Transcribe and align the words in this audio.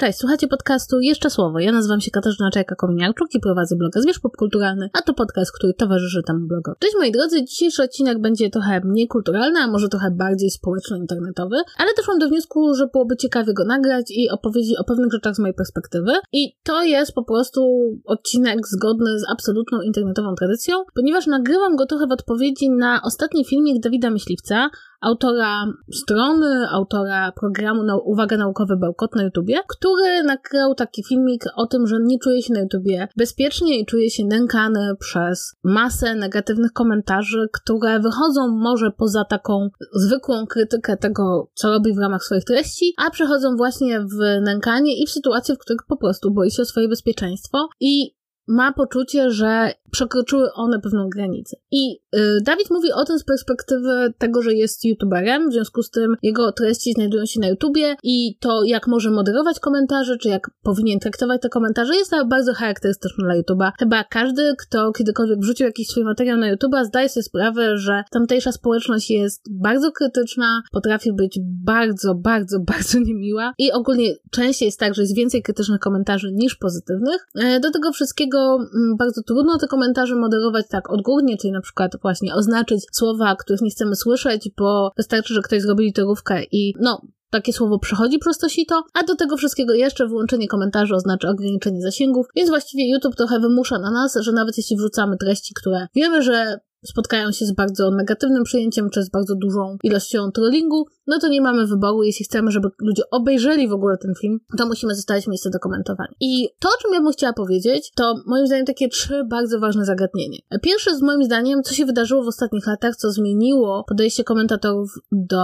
Cześć, 0.00 0.18
słuchacie 0.18 0.48
podcastu 0.48 1.00
Jeszcze 1.00 1.30
Słowo. 1.30 1.58
Ja 1.58 1.72
nazywam 1.72 2.00
się 2.00 2.10
Katarzyna 2.10 2.50
Czajka-Kominiarczuk 2.50 3.26
i 3.34 3.40
prowadzę 3.40 3.76
bloga 3.76 4.00
Zwierz 4.00 4.18
Popkulturalny, 4.18 4.90
a 4.92 5.02
to 5.02 5.14
podcast, 5.14 5.52
który 5.52 5.74
towarzyszy 5.74 6.22
temu 6.26 6.46
blogowi. 6.46 6.78
Cześć 6.78 6.94
moi 6.98 7.12
drodzy, 7.12 7.44
dzisiejszy 7.44 7.82
odcinek 7.82 8.20
będzie 8.20 8.50
trochę 8.50 8.80
mniej 8.84 9.08
kulturalny, 9.08 9.60
a 9.60 9.68
może 9.70 9.88
trochę 9.88 10.10
bardziej 10.10 10.50
społeczno-internetowy, 10.50 11.56
ale 11.78 11.90
doszłam 11.96 12.18
do 12.18 12.28
wniosku, 12.28 12.74
że 12.74 12.86
byłoby 12.92 13.16
ciekawie 13.16 13.54
go 13.54 13.64
nagrać 13.64 14.06
i 14.10 14.30
opowiedzieć 14.30 14.78
o 14.78 14.84
pewnych 14.84 15.12
rzeczach 15.12 15.34
z 15.34 15.38
mojej 15.38 15.54
perspektywy. 15.54 16.12
I 16.32 16.56
to 16.62 16.82
jest 16.82 17.12
po 17.12 17.24
prostu 17.24 17.60
odcinek 18.04 18.68
zgodny 18.68 19.18
z 19.18 19.22
absolutną 19.32 19.80
internetową 19.80 20.34
tradycją, 20.34 20.76
ponieważ 20.94 21.26
nagrywam 21.26 21.76
go 21.76 21.86
trochę 21.86 22.06
w 22.06 22.12
odpowiedzi 22.12 22.70
na 22.70 23.02
ostatni 23.04 23.44
filmik 23.44 23.82
Dawida 23.82 24.10
Myśliwca, 24.10 24.70
autora 25.00 25.66
strony, 25.92 26.68
autora 26.70 27.32
programu 27.32 27.82
na 27.82 27.96
Uwaga 27.96 28.36
Naukowy 28.36 28.76
Bełkot 28.76 29.14
na 29.14 29.22
YouTubie, 29.22 29.60
który 29.68 30.22
nagrał 30.22 30.74
taki 30.74 31.04
filmik 31.04 31.44
o 31.56 31.66
tym, 31.66 31.86
że 31.86 31.96
nie 32.02 32.18
czuje 32.18 32.42
się 32.42 32.54
na 32.54 32.60
YouTubie 32.60 33.08
bezpiecznie 33.16 33.80
i 33.80 33.86
czuje 33.86 34.10
się 34.10 34.24
nękany 34.24 34.96
przez 35.00 35.54
masę 35.64 36.14
negatywnych 36.14 36.72
komentarzy, 36.72 37.48
które 37.52 38.00
wychodzą 38.00 38.48
może 38.48 38.90
poza 38.90 39.24
taką 39.24 39.68
zwykłą 39.92 40.46
krytykę 40.46 40.96
tego, 40.96 41.50
co 41.54 41.70
robi 41.70 41.94
w 41.94 41.98
ramach 41.98 42.24
swoich 42.24 42.44
treści, 42.44 42.94
a 43.06 43.10
przechodzą 43.10 43.56
właśnie 43.56 44.00
w 44.00 44.42
nękanie 44.42 45.02
i 45.02 45.06
w 45.06 45.10
sytuacje, 45.10 45.54
w 45.54 45.58
których 45.58 45.80
po 45.88 45.96
prostu 45.96 46.30
boi 46.30 46.50
się 46.50 46.62
o 46.62 46.64
swoje 46.64 46.88
bezpieczeństwo 46.88 47.68
i 47.80 48.20
ma 48.50 48.72
poczucie, 48.72 49.30
że 49.30 49.72
przekroczyły 49.90 50.52
one 50.52 50.80
pewną 50.80 51.08
granicę. 51.08 51.56
I 51.70 52.00
y, 52.16 52.40
Dawid 52.42 52.70
mówi 52.70 52.92
o 52.92 53.04
tym 53.04 53.18
z 53.18 53.24
perspektywy 53.24 54.12
tego, 54.18 54.42
że 54.42 54.54
jest 54.54 54.84
youtuberem, 54.84 55.50
w 55.50 55.52
związku 55.52 55.82
z 55.82 55.90
tym 55.90 56.14
jego 56.22 56.52
treści 56.52 56.92
znajdują 56.92 57.26
się 57.26 57.40
na 57.40 57.48
YouTubie 57.48 57.96
i 58.02 58.38
to, 58.40 58.62
jak 58.64 58.86
może 58.86 59.10
moderować 59.10 59.60
komentarze, 59.60 60.16
czy 60.18 60.28
jak 60.28 60.50
powinien 60.62 60.98
traktować 60.98 61.42
te 61.42 61.48
komentarze, 61.48 61.94
jest 61.94 62.12
bardzo 62.28 62.54
charakterystyczne 62.54 63.24
dla 63.24 63.34
YouTuba. 63.34 63.72
Chyba 63.78 64.04
każdy, 64.04 64.54
kto 64.58 64.92
kiedykolwiek 64.92 65.38
wrzucił 65.40 65.66
jakiś 65.66 65.88
swój 65.88 66.04
materiał 66.04 66.38
na 66.38 66.48
YouTuba, 66.48 66.84
zdaje 66.84 67.08
sobie 67.08 67.24
sprawę, 67.24 67.76
że 67.76 68.04
tamtejsza 68.10 68.52
społeczność 68.52 69.10
jest 69.10 69.42
bardzo 69.50 69.92
krytyczna, 69.92 70.62
potrafi 70.72 71.12
być 71.12 71.38
bardzo, 71.64 72.14
bardzo, 72.14 72.60
bardzo 72.72 72.98
niemiła 72.98 73.52
i 73.58 73.72
ogólnie 73.72 74.14
częściej 74.30 74.66
jest 74.66 74.80
tak, 74.80 74.94
że 74.94 75.02
jest 75.02 75.16
więcej 75.16 75.42
krytycznych 75.42 75.80
komentarzy 75.80 76.32
niż 76.32 76.54
pozytywnych. 76.56 77.26
E, 77.34 77.60
do 77.60 77.70
tego 77.70 77.92
wszystkiego 77.92 78.58
mm, 78.74 78.96
bardzo 78.96 79.22
trudno 79.22 79.58
te 79.58 79.66
komentarze 79.66 79.79
komentarze 79.80 80.16
moderować 80.16 80.66
tak 80.68 80.90
odgórnie, 80.90 81.36
czyli 81.36 81.52
na 81.52 81.60
przykład 81.60 81.92
właśnie 82.02 82.34
oznaczyć 82.34 82.86
słowa, 82.92 83.36
których 83.36 83.62
nie 83.62 83.70
chcemy 83.70 83.96
słyszeć, 83.96 84.50
bo 84.58 84.90
wystarczy, 84.96 85.34
że 85.34 85.42
ktoś 85.42 85.62
zrobi 85.62 85.84
literówkę 85.84 86.42
i 86.52 86.74
no, 86.80 87.02
takie 87.30 87.52
słowo 87.52 87.78
przechodzi 87.78 88.18
przez 88.18 88.38
to 88.38 88.48
sito, 88.48 88.82
a 88.94 89.02
do 89.02 89.16
tego 89.16 89.36
wszystkiego 89.36 89.74
jeszcze 89.74 90.06
wyłączenie 90.06 90.48
komentarzy 90.48 90.94
oznacza 90.94 91.28
ograniczenie 91.28 91.82
zasięgów, 91.82 92.26
więc 92.36 92.50
właściwie 92.50 92.92
YouTube 92.92 93.16
trochę 93.16 93.40
wymusza 93.40 93.78
na 93.78 93.90
nas, 93.90 94.18
że 94.20 94.32
nawet 94.32 94.56
jeśli 94.56 94.76
wrzucamy 94.76 95.16
treści, 95.16 95.54
które 95.54 95.86
wiemy, 95.94 96.22
że 96.22 96.60
spotkają 96.84 97.32
się 97.32 97.46
z 97.46 97.52
bardzo 97.52 97.90
negatywnym 97.90 98.44
przyjęciem, 98.44 98.90
czy 98.90 99.02
z 99.02 99.10
bardzo 99.10 99.34
dużą 99.34 99.76
ilością 99.82 100.30
trollingu, 100.32 100.86
no 101.06 101.18
to 101.18 101.28
nie 101.28 101.40
mamy 101.40 101.66
wyboru. 101.66 102.02
Jeśli 102.02 102.24
chcemy, 102.24 102.50
żeby 102.50 102.68
ludzie 102.80 103.02
obejrzeli 103.10 103.68
w 103.68 103.72
ogóle 103.72 103.96
ten 103.98 104.14
film, 104.20 104.38
to 104.58 104.66
musimy 104.66 104.94
zostawić 104.94 105.26
miejsce 105.26 105.50
do 105.50 105.58
komentowania. 105.58 106.14
I 106.20 106.48
to, 106.60 106.68
o 106.68 106.82
czym 106.82 106.92
ja 106.94 107.00
bym 107.00 107.12
chciała 107.12 107.32
powiedzieć, 107.32 107.92
to 107.96 108.14
moim 108.26 108.46
zdaniem 108.46 108.66
takie 108.66 108.88
trzy 108.88 109.24
bardzo 109.30 109.60
ważne 109.60 109.84
zagadnienie. 109.84 110.38
Pierwsze 110.62 110.96
z 110.96 111.02
moim 111.02 111.24
zdaniem, 111.24 111.62
co 111.62 111.74
się 111.74 111.86
wydarzyło 111.86 112.24
w 112.24 112.28
ostatnich 112.28 112.66
latach, 112.66 112.96
co 112.96 113.10
zmieniło 113.10 113.84
podejście 113.88 114.24
komentatorów 114.24 114.94
do 115.12 115.42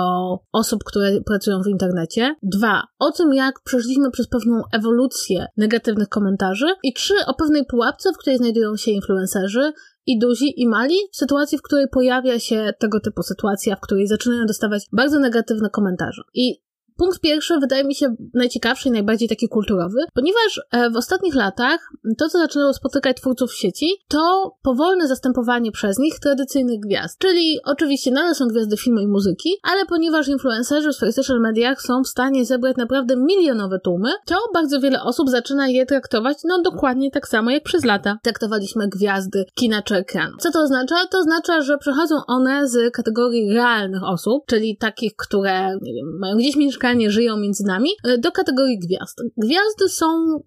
osób, 0.53 0.85
które 0.85 1.21
pracują 1.21 1.63
w 1.63 1.69
internecie. 1.69 2.35
Dwa, 2.43 2.83
o 2.99 3.13
tym, 3.13 3.35
jak 3.35 3.55
przeszliśmy 3.65 4.11
przez 4.11 4.29
pewną 4.29 4.63
ewolucję 4.73 5.47
negatywnych 5.57 6.09
komentarzy. 6.09 6.67
I 6.83 6.93
trzy, 6.93 7.15
o 7.27 7.35
pewnej 7.35 7.67
pułapce, 7.67 8.13
w 8.13 8.19
której 8.19 8.39
znajdują 8.39 8.77
się 8.77 8.91
influencerzy, 8.91 9.73
i 10.07 10.19
duzi, 10.19 10.61
i 10.63 10.69
mali, 10.69 10.97
w 11.13 11.17
sytuacji, 11.17 11.59
w 11.59 11.63
której 11.63 11.89
pojawia 11.89 12.39
się 12.39 12.73
tego 12.79 13.01
typu 13.01 13.23
sytuacja, 13.23 13.77
w 13.77 13.81
której 13.81 14.07
zaczynają 14.07 14.47
dostawać 14.47 14.87
bardzo 14.93 15.19
negatywne 15.19 15.71
komentarze. 15.71 16.23
I 16.35 16.66
Punkt 16.97 17.21
pierwszy 17.21 17.59
wydaje 17.61 17.85
mi 17.85 17.95
się 17.95 18.15
najciekawszy 18.35 18.89
i 18.89 18.93
najbardziej 18.93 19.29
taki 19.29 19.49
kulturowy, 19.49 19.99
ponieważ 20.15 20.61
e, 20.71 20.91
w 20.91 20.97
ostatnich 20.97 21.35
latach 21.35 21.91
to, 22.19 22.29
co 22.29 22.39
zaczynało 22.39 22.73
spotykać 22.73 23.17
twórców 23.17 23.51
w 23.51 23.59
sieci, 23.59 23.91
to 24.09 24.55
powolne 24.63 25.09
zastępowanie 25.09 25.73
przez 25.73 25.99
nich 25.99 26.21
tradycyjnych 26.21 26.81
gwiazd. 26.81 27.19
Czyli 27.19 27.59
oczywiście 27.65 28.11
nadal 28.11 28.35
są 28.35 28.49
gwiazdy 28.49 28.77
filmu 28.77 29.01
i 29.01 29.07
muzyki, 29.07 29.51
ale 29.63 29.87
ponieważ 29.87 30.29
influencerzy 30.29 30.91
w 30.91 30.97
swoich 30.97 31.15
social 31.15 31.41
mediach 31.41 31.83
są 31.83 32.03
w 32.03 32.09
stanie 32.09 32.45
zebrać 32.45 32.77
naprawdę 32.77 33.17
milionowe 33.17 33.79
tłumy, 33.79 34.11
to 34.27 34.35
bardzo 34.55 34.81
wiele 34.81 35.03
osób 35.03 35.31
zaczyna 35.31 35.69
je 35.69 35.87
traktować 35.87 36.39
no 36.45 36.63
dokładnie 36.63 37.11
tak 37.11 37.29
samo 37.29 37.51
jak 37.51 37.63
przez 37.63 37.85
lata 37.85 38.19
traktowaliśmy 38.23 38.89
gwiazdy 38.89 39.45
kina 39.55 39.83
czy 39.83 39.97
ekranu. 39.97 40.37
Co 40.39 40.53
to 40.53 40.61
oznacza? 40.61 40.97
To 41.11 41.19
oznacza, 41.19 41.61
że 41.61 41.79
przechodzą 41.79 42.15
one 42.27 42.69
z 42.69 42.95
kategorii 42.95 43.55
realnych 43.55 44.03
osób, 44.05 44.45
czyli 44.47 44.77
takich, 44.77 45.17
które 45.17 45.79
nie 45.83 45.95
wiem, 45.95 46.19
mają 46.19 46.37
gdzieś 46.37 46.57
mieszkać 46.57 46.86
żyją 47.11 47.37
między 47.37 47.65
nami, 47.65 47.91
e, 48.05 48.19
do 48.19 48.33
kategorii 48.33 48.79
gwiazd. 48.79 49.23
Gwiazdy 49.37 49.89
są 49.89 50.39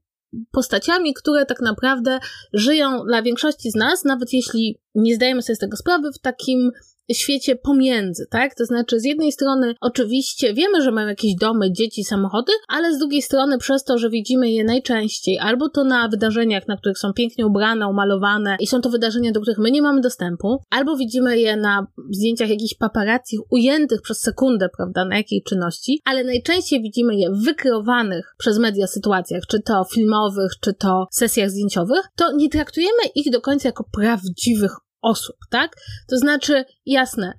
postaciami, 0.51 1.13
które 1.13 1.45
tak 1.45 1.61
naprawdę 1.61 2.19
żyją 2.53 3.05
dla 3.05 3.21
większości 3.21 3.71
z 3.71 3.75
nas, 3.75 4.03
nawet 4.03 4.33
jeśli 4.33 4.79
nie 4.95 5.15
zdajemy 5.15 5.41
sobie 5.41 5.55
z 5.55 5.59
tego 5.59 5.77
sprawy, 5.77 6.11
w 6.13 6.19
takim 6.19 6.71
świecie 7.13 7.55
pomiędzy, 7.55 8.25
tak? 8.29 8.55
To 8.55 8.65
znaczy, 8.65 8.99
z 8.99 9.05
jednej 9.05 9.31
strony 9.31 9.75
oczywiście 9.81 10.53
wiemy, 10.53 10.81
że 10.81 10.91
mają 10.91 11.07
jakieś 11.07 11.35
domy, 11.35 11.71
dzieci, 11.71 12.03
samochody, 12.03 12.51
ale 12.67 12.95
z 12.95 12.97
drugiej 12.97 13.21
strony 13.21 13.57
przez 13.57 13.83
to, 13.83 13.97
że 13.97 14.09
widzimy 14.09 14.51
je 14.51 14.63
najczęściej 14.63 15.39
albo 15.39 15.69
to 15.69 15.83
na 15.83 16.07
wydarzeniach, 16.07 16.67
na 16.67 16.77
których 16.77 16.97
są 16.97 17.13
pięknie 17.13 17.45
ubrane, 17.45 17.87
umalowane 17.87 18.57
i 18.59 18.67
są 18.67 18.81
to 18.81 18.89
wydarzenia, 18.89 19.31
do 19.31 19.41
których 19.41 19.59
my 19.59 19.71
nie 19.71 19.81
mamy 19.81 20.01
dostępu, 20.01 20.57
albo 20.69 20.97
widzimy 20.97 21.39
je 21.39 21.57
na 21.57 21.87
zdjęciach 22.11 22.49
jakichś 22.49 22.73
paparazzi 22.73 23.37
ujętych 23.49 24.01
przez 24.01 24.21
sekundę, 24.21 24.69
prawda, 24.77 25.05
na 25.05 25.17
jakiej 25.17 25.43
czynności, 25.43 26.01
ale 26.05 26.23
najczęściej 26.23 26.81
widzimy 26.81 27.15
je 27.15 27.29
wykreowanych 27.45 28.35
przez 28.37 28.59
media 28.59 28.87
sytuacjach, 28.87 29.43
czy 29.47 29.59
to 29.59 29.83
filmowych, 29.93 30.51
czy 30.61 30.73
to 30.73 31.07
sesjach 31.11 31.49
zdjęciowych, 31.49 32.05
to 32.15 32.31
nie 32.31 32.49
traktujemy 32.49 33.03
ich 33.15 33.31
do 33.31 33.41
końca 33.41 33.69
jako 33.69 33.83
prawdziwych 33.91 34.71
osób, 35.01 35.35
tak? 35.49 35.75
To 36.09 36.17
znaczy, 36.17 36.65
jasne, 36.85 37.33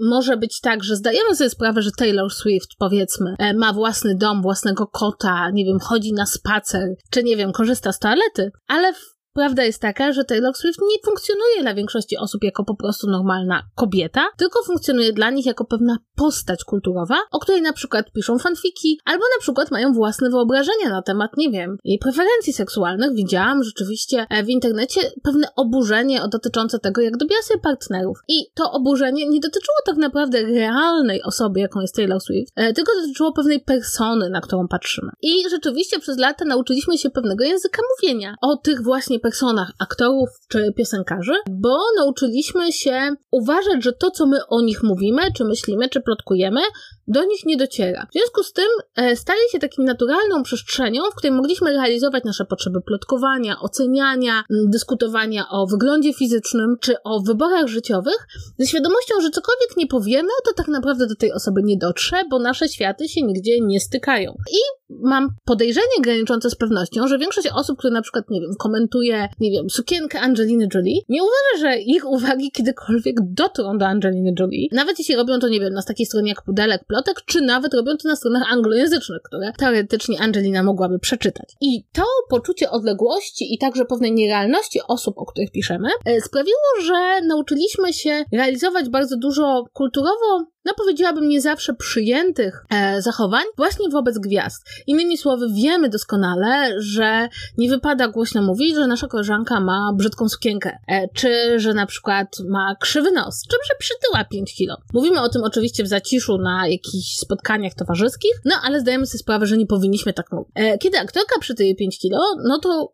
może 0.00 0.36
być 0.36 0.60
tak, 0.60 0.84
że 0.84 0.96
zdajemy 0.96 1.36
sobie 1.36 1.50
sprawę, 1.50 1.82
że 1.82 1.90
Taylor 1.98 2.32
Swift, 2.32 2.68
powiedzmy, 2.78 3.34
e, 3.38 3.54
ma 3.54 3.72
własny 3.72 4.14
dom, 4.14 4.42
własnego 4.42 4.86
kota, 4.86 5.50
nie 5.50 5.64
wiem, 5.64 5.78
chodzi 5.80 6.12
na 6.12 6.26
spacer, 6.26 6.88
czy 7.10 7.22
nie 7.22 7.36
wiem, 7.36 7.52
korzysta 7.52 7.92
z 7.92 7.98
toalety, 7.98 8.50
ale 8.68 8.92
Prawda 9.34 9.64
jest 9.64 9.82
taka, 9.82 10.12
że 10.12 10.24
Taylor 10.24 10.54
Swift 10.54 10.78
nie 10.80 10.96
funkcjonuje 11.04 11.62
dla 11.62 11.74
większości 11.74 12.16
osób 12.16 12.44
jako 12.44 12.64
po 12.64 12.76
prostu 12.76 13.10
normalna 13.10 13.62
kobieta, 13.74 14.26
tylko 14.36 14.62
funkcjonuje 14.62 15.12
dla 15.12 15.30
nich 15.30 15.46
jako 15.46 15.64
pewna 15.64 15.98
postać 16.16 16.64
kulturowa, 16.64 17.16
o 17.30 17.38
której 17.38 17.62
na 17.62 17.72
przykład 17.72 18.12
piszą 18.12 18.38
fanfiki, 18.38 19.00
albo 19.04 19.24
na 19.36 19.40
przykład 19.40 19.70
mają 19.70 19.92
własne 19.92 20.30
wyobrażenia 20.30 20.88
na 20.88 21.02
temat, 21.02 21.30
nie 21.36 21.50
wiem, 21.50 21.76
jej 21.84 21.98
preferencji 21.98 22.52
seksualnych. 22.52 23.14
Widziałam 23.14 23.64
rzeczywiście 23.64 24.26
e, 24.30 24.44
w 24.44 24.48
internecie 24.48 25.00
pewne 25.22 25.48
oburzenie 25.56 26.20
dotyczące 26.32 26.78
tego, 26.78 27.00
jak 27.00 27.16
dobiera 27.16 27.42
sobie 27.42 27.60
partnerów. 27.60 28.18
I 28.28 28.34
to 28.54 28.72
oburzenie 28.72 29.28
nie 29.28 29.40
dotyczyło 29.40 29.76
tak 29.86 29.96
naprawdę 29.96 30.42
realnej 30.42 31.22
osoby, 31.22 31.60
jaką 31.60 31.80
jest 31.80 31.94
Taylor 31.94 32.20
Swift, 32.20 32.52
e, 32.56 32.72
tylko 32.72 32.92
dotyczyło 33.00 33.32
pewnej 33.32 33.60
persony, 33.60 34.30
na 34.30 34.40
którą 34.40 34.68
patrzymy. 34.68 35.12
I 35.22 35.50
rzeczywiście 35.50 35.98
przez 35.98 36.18
lata 36.18 36.44
nauczyliśmy 36.44 36.98
się 36.98 37.10
pewnego 37.10 37.44
języka 37.44 37.82
mówienia 37.96 38.34
o 38.42 38.56
tych 38.56 38.82
właśnie 38.82 39.18
personach 39.22 39.72
aktorów 39.78 40.28
czy 40.48 40.72
piosenkarzy, 40.76 41.32
bo 41.50 41.78
nauczyliśmy 41.96 42.72
się 42.72 43.10
uważać, 43.30 43.84
że 43.84 43.92
to, 43.92 44.10
co 44.10 44.26
my 44.26 44.46
o 44.48 44.60
nich 44.60 44.82
mówimy, 44.82 45.22
czy 45.36 45.44
myślimy, 45.44 45.88
czy 45.88 46.00
plotkujemy, 46.00 46.60
do 47.08 47.24
nich 47.24 47.46
nie 47.46 47.56
dociera. 47.56 48.06
W 48.10 48.12
związku 48.12 48.42
z 48.42 48.52
tym 48.52 48.68
e, 48.96 49.16
stali 49.16 49.40
się 49.52 49.58
takim 49.58 49.84
naturalną 49.84 50.42
przestrzenią, 50.42 51.02
w 51.12 51.14
której 51.14 51.36
mogliśmy 51.36 51.72
realizować 51.72 52.24
nasze 52.24 52.44
potrzeby 52.44 52.80
plotkowania, 52.86 53.60
oceniania, 53.60 54.44
dyskutowania 54.50 55.44
o 55.50 55.66
wyglądzie 55.66 56.12
fizycznym 56.12 56.76
czy 56.80 56.94
o 57.04 57.20
wyborach 57.20 57.66
życiowych, 57.66 58.26
ze 58.58 58.66
świadomością, 58.66 59.20
że 59.20 59.30
cokolwiek 59.30 59.76
nie 59.76 59.86
powiemy, 59.86 60.28
to 60.44 60.52
tak 60.56 60.68
naprawdę 60.68 61.06
do 61.06 61.16
tej 61.16 61.32
osoby 61.32 61.60
nie 61.64 61.76
dotrze, 61.76 62.22
bo 62.30 62.38
nasze 62.38 62.68
światy 62.68 63.08
się 63.08 63.22
nigdzie 63.22 63.60
nie 63.60 63.80
stykają. 63.80 64.34
I 64.52 64.82
mam 65.00 65.28
podejrzenie 65.44 66.02
graniczące 66.02 66.50
z 66.50 66.54
pewnością, 66.54 67.08
że 67.08 67.18
większość 67.18 67.48
osób, 67.54 67.78
które 67.78 67.92
na 67.92 68.02
przykład, 68.02 68.30
nie 68.30 68.40
wiem, 68.40 68.50
komentuje, 68.58 69.28
nie 69.40 69.50
wiem, 69.50 69.70
sukienkę 69.70 70.20
Angeliny 70.20 70.68
Jolie, 70.74 71.00
nie 71.08 71.20
uważa, 71.22 71.60
że 71.60 71.80
ich 71.80 72.06
uwagi 72.06 72.50
kiedykolwiek 72.50 73.16
dotrą 73.20 73.78
do 73.78 73.86
Angeliny 73.86 74.34
Jolie. 74.40 74.68
Nawet 74.72 74.98
jeśli 74.98 75.16
robią 75.16 75.38
to, 75.38 75.48
nie 75.48 75.60
wiem, 75.60 75.74
na 75.74 75.82
takiej 75.82 76.06
stronie 76.06 76.28
jak 76.28 76.42
Pudelek 76.42 76.84
Plotek, 76.92 77.22
czy 77.26 77.40
nawet 77.40 77.74
robią 77.74 77.96
to 77.96 78.08
na 78.08 78.16
stronach 78.16 78.52
anglojęzycznych, 78.52 79.22
które 79.22 79.52
teoretycznie 79.58 80.20
Angelina 80.20 80.62
mogłaby 80.62 80.98
przeczytać. 80.98 81.54
I 81.60 81.84
to 81.92 82.04
poczucie 82.28 82.70
odległości 82.70 83.54
i 83.54 83.58
także 83.58 83.84
pewnej 83.84 84.12
nierealności 84.12 84.80
osób, 84.88 85.18
o 85.18 85.26
których 85.26 85.50
piszemy, 85.50 85.88
e, 86.04 86.20
sprawiło, 86.20 86.58
że 86.82 87.26
nauczyliśmy 87.26 87.92
się 87.92 88.24
realizować 88.32 88.88
bardzo 88.88 89.16
dużo 89.16 89.64
kulturowo 89.72 90.51
no 90.64 90.72
powiedziałabym, 90.76 91.28
nie 91.28 91.40
zawsze 91.40 91.74
przyjętych 91.74 92.64
e, 92.70 93.02
zachowań 93.02 93.44
właśnie 93.56 93.88
wobec 93.88 94.18
gwiazd. 94.18 94.66
Innymi 94.86 95.18
słowy, 95.18 95.46
wiemy 95.54 95.88
doskonale, 95.88 96.74
że 96.78 97.28
nie 97.58 97.68
wypada 97.68 98.08
głośno 98.08 98.42
mówić, 98.42 98.74
że 98.74 98.86
nasza 98.86 99.06
koleżanka 99.06 99.60
ma 99.60 99.92
brzydką 99.96 100.28
sukienkę, 100.28 100.78
e, 100.88 101.08
czy 101.08 101.60
że 101.60 101.74
na 101.74 101.86
przykład 101.86 102.28
ma 102.48 102.76
krzywy 102.80 103.12
nos, 103.12 103.42
czy 103.50 103.56
że 103.68 103.74
przytyła 103.78 104.24
5 104.24 104.54
kilo. 104.54 104.76
Mówimy 104.92 105.20
o 105.20 105.28
tym 105.28 105.44
oczywiście 105.44 105.84
w 105.84 105.88
zaciszu 105.88 106.38
na 106.38 106.68
jakichś 106.68 107.16
spotkaniach 107.16 107.74
towarzyskich, 107.74 108.32
no 108.44 108.54
ale 108.64 108.80
zdajemy 108.80 109.06
sobie 109.06 109.18
sprawę, 109.18 109.46
że 109.46 109.56
nie 109.56 109.66
powinniśmy 109.66 110.12
tak 110.12 110.32
mówić. 110.32 110.52
E, 110.54 110.78
kiedy 110.78 110.98
aktorka 110.98 111.40
przytyje 111.40 111.74
5 111.74 111.98
kilo, 111.98 112.18
no 112.44 112.58
to 112.58 112.92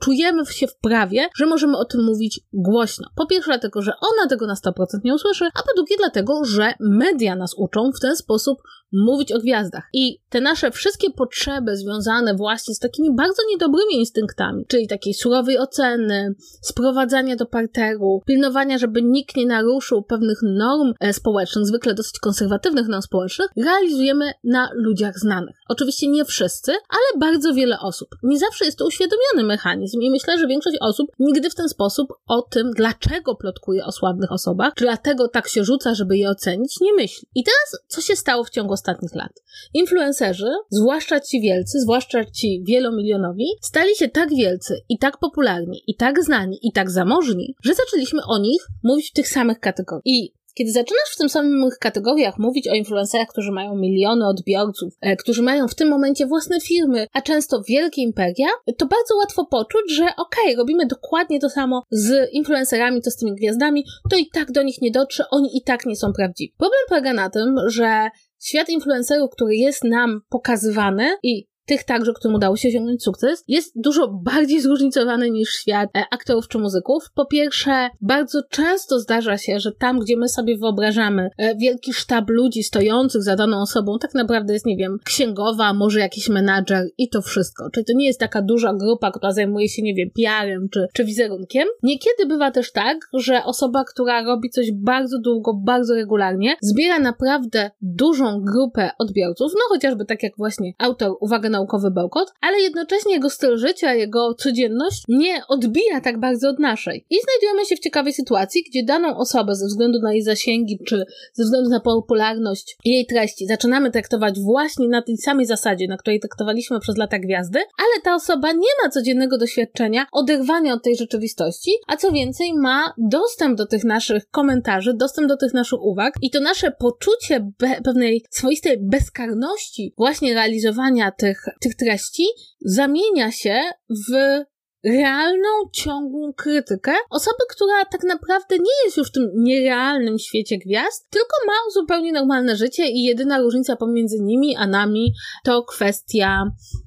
czujemy 0.00 0.46
się 0.46 0.66
w 0.66 0.76
prawie, 0.76 1.28
że 1.36 1.46
możemy 1.46 1.76
o 1.76 1.84
tym 1.84 2.04
mówić 2.04 2.40
głośno. 2.52 3.08
Po 3.16 3.26
pierwsze 3.26 3.50
dlatego, 3.50 3.82
że 3.82 3.92
ona 3.92 4.28
tego 4.28 4.46
na 4.46 4.54
100% 4.54 4.72
nie 5.04 5.14
usłyszy, 5.14 5.44
a 5.44 5.62
po 5.62 5.74
drugie 5.76 5.96
dlatego, 5.98 6.44
że 6.44 6.74
media 6.80 7.36
nas 7.36 7.54
uczą 7.54 7.90
w 7.92 8.00
ten 8.00 8.16
sposób 8.16 8.62
mówić 8.96 9.32
o 9.32 9.38
gwiazdach. 9.38 9.88
I 9.92 10.18
te 10.28 10.40
nasze 10.40 10.70
wszystkie 10.70 11.10
potrzeby 11.10 11.76
związane 11.76 12.34
właśnie 12.34 12.74
z 12.74 12.78
takimi 12.78 13.14
bardzo 13.14 13.42
niedobrymi 13.50 13.94
instynktami, 13.94 14.64
czyli 14.68 14.88
takiej 14.88 15.14
surowej 15.14 15.58
oceny, 15.58 16.34
sprowadzania 16.62 17.36
do 17.36 17.46
parteru, 17.46 18.22
pilnowania, 18.26 18.78
żeby 18.78 19.02
nikt 19.02 19.36
nie 19.36 19.46
naruszył 19.46 20.02
pewnych 20.02 20.38
norm 20.42 20.92
e, 21.00 21.12
społecznych, 21.12 21.66
zwykle 21.66 21.94
dosyć 21.94 22.18
konserwatywnych 22.18 22.88
norm 22.88 23.02
społecznych, 23.02 23.48
realizujemy 23.56 24.32
na 24.44 24.70
ludziach 24.74 25.18
znanych. 25.18 25.56
Oczywiście 25.68 26.08
nie 26.08 26.24
wszyscy, 26.24 26.72
ale 26.72 27.20
bardzo 27.20 27.54
wiele 27.54 27.80
osób. 27.80 28.08
Nie 28.22 28.38
zawsze 28.38 28.64
jest 28.64 28.78
to 28.78 28.86
uświadomiony 28.86 29.44
mechanizm 29.44 30.00
i 30.00 30.10
myślę, 30.10 30.38
że 30.38 30.46
większość 30.46 30.76
osób 30.80 31.10
nigdy 31.18 31.50
w 31.50 31.54
ten 31.54 31.68
sposób 31.68 32.08
o 32.26 32.42
tym, 32.42 32.70
dlaczego 32.70 33.34
plotkuje 33.34 33.84
o 33.84 33.92
słabych 33.92 34.32
osobach, 34.32 34.74
czy 34.74 34.84
dlatego 34.84 35.28
tak 35.28 35.48
się 35.48 35.64
rzuca, 35.64 35.94
żeby 35.94 36.16
je 36.16 36.30
ocenić, 36.30 36.80
nie 36.80 36.94
myśli. 36.94 37.28
I 37.34 37.44
teraz, 37.44 37.84
co 37.88 38.00
się 38.00 38.16
stało 38.16 38.44
w 38.44 38.50
ciągu 38.50 38.76
ostatnich 38.86 39.14
lat? 39.14 39.32
Influencerzy, 39.74 40.50
zwłaszcza 40.70 41.20
ci 41.20 41.40
wielcy, 41.40 41.80
zwłaszcza 41.80 42.24
ci 42.24 42.62
wielomilionowi, 42.66 43.46
stali 43.60 43.96
się 43.96 44.08
tak 44.08 44.28
wielcy 44.34 44.80
i 44.88 44.98
tak 44.98 45.18
popularni, 45.18 45.82
i 45.86 45.96
tak 45.96 46.22
znani, 46.22 46.58
i 46.62 46.72
tak 46.72 46.90
zamożni, 46.90 47.54
że 47.62 47.74
zaczęliśmy 47.74 48.20
o 48.28 48.38
nich 48.38 48.66
mówić 48.82 49.10
w 49.10 49.12
tych 49.12 49.28
samych 49.28 49.60
kategoriach. 49.60 50.02
I 50.04 50.32
kiedy 50.58 50.72
zaczynasz 50.72 51.10
w 51.14 51.16
tym 51.18 51.28
samych 51.28 51.78
kategoriach 51.78 52.38
mówić 52.38 52.68
o 52.68 52.74
influencerach, 52.74 53.28
którzy 53.28 53.52
mają 53.52 53.76
miliony 53.76 54.26
odbiorców, 54.26 54.94
e, 55.00 55.16
którzy 55.16 55.42
mają 55.42 55.68
w 55.68 55.74
tym 55.74 55.88
momencie 55.88 56.26
własne 56.26 56.60
firmy, 56.60 57.06
a 57.12 57.20
często 57.20 57.62
wielkie 57.68 58.02
imperia, 58.02 58.46
to 58.78 58.86
bardzo 58.86 59.16
łatwo 59.16 59.46
poczuć, 59.46 59.92
że 59.92 60.04
okej, 60.04 60.44
okay, 60.44 60.56
robimy 60.56 60.86
dokładnie 60.86 61.40
to 61.40 61.50
samo 61.50 61.82
z 61.90 62.32
influencerami, 62.32 63.02
to 63.02 63.10
z 63.10 63.16
tymi 63.16 63.34
gwiazdami, 63.34 63.84
to 64.10 64.16
i 64.16 64.26
tak 64.30 64.52
do 64.52 64.62
nich 64.62 64.82
nie 64.82 64.90
dotrze, 64.90 65.24
oni 65.30 65.56
i 65.56 65.62
tak 65.62 65.86
nie 65.86 65.96
są 65.96 66.12
prawdziwi. 66.12 66.54
Problem 66.58 66.80
polega 66.88 67.12
na 67.12 67.30
tym, 67.30 67.54
że 67.66 68.08
świat 68.42 68.68
influencerów, 68.68 69.30
który 69.30 69.56
jest 69.56 69.84
nam 69.84 70.20
pokazywany 70.28 71.16
i 71.22 71.46
tych 71.66 71.84
także, 71.84 72.12
którym 72.12 72.34
udało 72.34 72.56
się 72.56 72.68
osiągnąć 72.68 73.02
sukces, 73.02 73.44
jest 73.48 73.72
dużo 73.76 74.08
bardziej 74.08 74.60
zróżnicowany 74.60 75.30
niż 75.30 75.48
świat 75.48 75.90
e, 75.96 76.04
aktorów 76.10 76.48
czy 76.48 76.58
muzyków. 76.58 77.10
Po 77.14 77.26
pierwsze, 77.26 77.88
bardzo 78.00 78.42
często 78.50 79.00
zdarza 79.00 79.38
się, 79.38 79.60
że 79.60 79.72
tam, 79.72 80.00
gdzie 80.00 80.16
my 80.16 80.28
sobie 80.28 80.58
wyobrażamy 80.58 81.30
e, 81.38 81.56
wielki 81.56 81.92
sztab 81.92 82.30
ludzi 82.30 82.62
stojących 82.62 83.22
za 83.22 83.36
daną 83.36 83.60
osobą, 83.60 83.98
tak 83.98 84.14
naprawdę 84.14 84.52
jest, 84.52 84.66
nie 84.66 84.76
wiem, 84.76 84.98
księgowa, 85.04 85.74
może 85.74 86.00
jakiś 86.00 86.28
menadżer 86.28 86.88
i 86.98 87.08
to 87.08 87.22
wszystko. 87.22 87.70
Czyli 87.70 87.86
to 87.86 87.92
nie 87.92 88.06
jest 88.06 88.20
taka 88.20 88.42
duża 88.42 88.74
grupa, 88.74 89.10
która 89.10 89.32
zajmuje 89.32 89.68
się, 89.68 89.82
nie 89.82 89.94
wiem, 89.94 90.10
PR-em 90.10 90.68
czy, 90.68 90.86
czy 90.92 91.04
wizerunkiem. 91.04 91.68
Niekiedy 91.82 92.26
bywa 92.26 92.50
też 92.50 92.72
tak, 92.72 92.98
że 93.12 93.44
osoba, 93.44 93.84
która 93.84 94.24
robi 94.24 94.50
coś 94.50 94.72
bardzo 94.72 95.18
długo, 95.18 95.54
bardzo 95.54 95.94
regularnie, 95.94 96.56
zbiera 96.62 96.98
naprawdę 96.98 97.70
dużą 97.82 98.40
grupę 98.40 98.90
odbiorców, 98.98 99.52
no 99.54 99.60
chociażby 99.68 100.04
tak 100.04 100.22
jak 100.22 100.32
właśnie 100.36 100.72
autor, 100.78 101.16
uwaga 101.20 101.48
naukowy 101.56 101.90
bełkot, 101.90 102.32
ale 102.40 102.60
jednocześnie 102.60 103.14
jego 103.14 103.30
styl 103.30 103.58
życia, 103.58 103.94
jego 103.94 104.34
codzienność 104.34 105.02
nie 105.08 105.42
odbija 105.48 106.00
tak 106.00 106.20
bardzo 106.20 106.48
od 106.48 106.58
naszej. 106.58 107.06
I 107.10 107.16
znajdujemy 107.24 107.66
się 107.66 107.76
w 107.76 107.80
ciekawej 107.80 108.12
sytuacji, 108.12 108.64
gdzie 108.70 108.84
daną 108.84 109.16
osobę 109.16 109.54
ze 109.54 109.66
względu 109.66 109.98
na 110.02 110.12
jej 110.12 110.22
zasięgi, 110.22 110.78
czy 110.86 111.04
ze 111.32 111.44
względu 111.44 111.70
na 111.70 111.80
popularność 111.80 112.76
jej 112.84 113.06
treści 113.06 113.46
zaczynamy 113.46 113.90
traktować 113.90 114.40
właśnie 114.40 114.88
na 114.88 115.02
tej 115.02 115.16
samej 115.16 115.46
zasadzie, 115.46 115.88
na 115.88 115.96
której 115.96 116.20
traktowaliśmy 116.20 116.80
przez 116.80 116.96
lata 116.96 117.18
gwiazdy, 117.18 117.58
ale 117.58 118.02
ta 118.04 118.14
osoba 118.14 118.52
nie 118.52 118.72
ma 118.82 118.90
codziennego 118.90 119.38
doświadczenia 119.38 120.06
oderwania 120.12 120.74
od 120.74 120.82
tej 120.82 120.96
rzeczywistości, 120.96 121.70
a 121.86 121.96
co 121.96 122.12
więcej 122.12 122.54
ma 122.54 122.92
dostęp 122.98 123.58
do 123.58 123.66
tych 123.66 123.84
naszych 123.84 124.30
komentarzy, 124.30 124.94
dostęp 124.94 125.28
do 125.28 125.36
tych 125.36 125.54
naszych 125.54 125.82
uwag 125.82 126.14
i 126.22 126.30
to 126.30 126.40
nasze 126.40 126.70
poczucie 126.70 127.52
pewnej 127.84 128.24
swoistej 128.30 128.78
bezkarności 128.80 129.94
właśnie 129.96 130.34
realizowania 130.34 131.10
tych 131.10 131.45
tych 131.60 131.74
treści 131.74 132.26
zamienia 132.60 133.30
się 133.30 133.60
w 133.90 134.44
realną, 134.86 135.48
ciągłą 135.72 136.32
krytykę. 136.32 136.92
Osoby, 137.10 137.44
która 137.50 137.84
tak 137.84 138.04
naprawdę 138.04 138.58
nie 138.58 138.84
jest 138.84 138.96
już 138.96 139.08
w 139.08 139.12
tym 139.12 139.30
nierealnym 139.34 140.18
świecie 140.18 140.58
gwiazd, 140.58 141.10
tylko 141.10 141.36
ma 141.46 141.52
zupełnie 141.74 142.12
normalne 142.12 142.56
życie 142.56 142.88
i 142.88 143.02
jedyna 143.02 143.38
różnica 143.38 143.76
pomiędzy 143.76 144.16
nimi 144.20 144.56
a 144.56 144.66
nami 144.66 145.12
to 145.44 145.62
kwestia, 145.62 146.42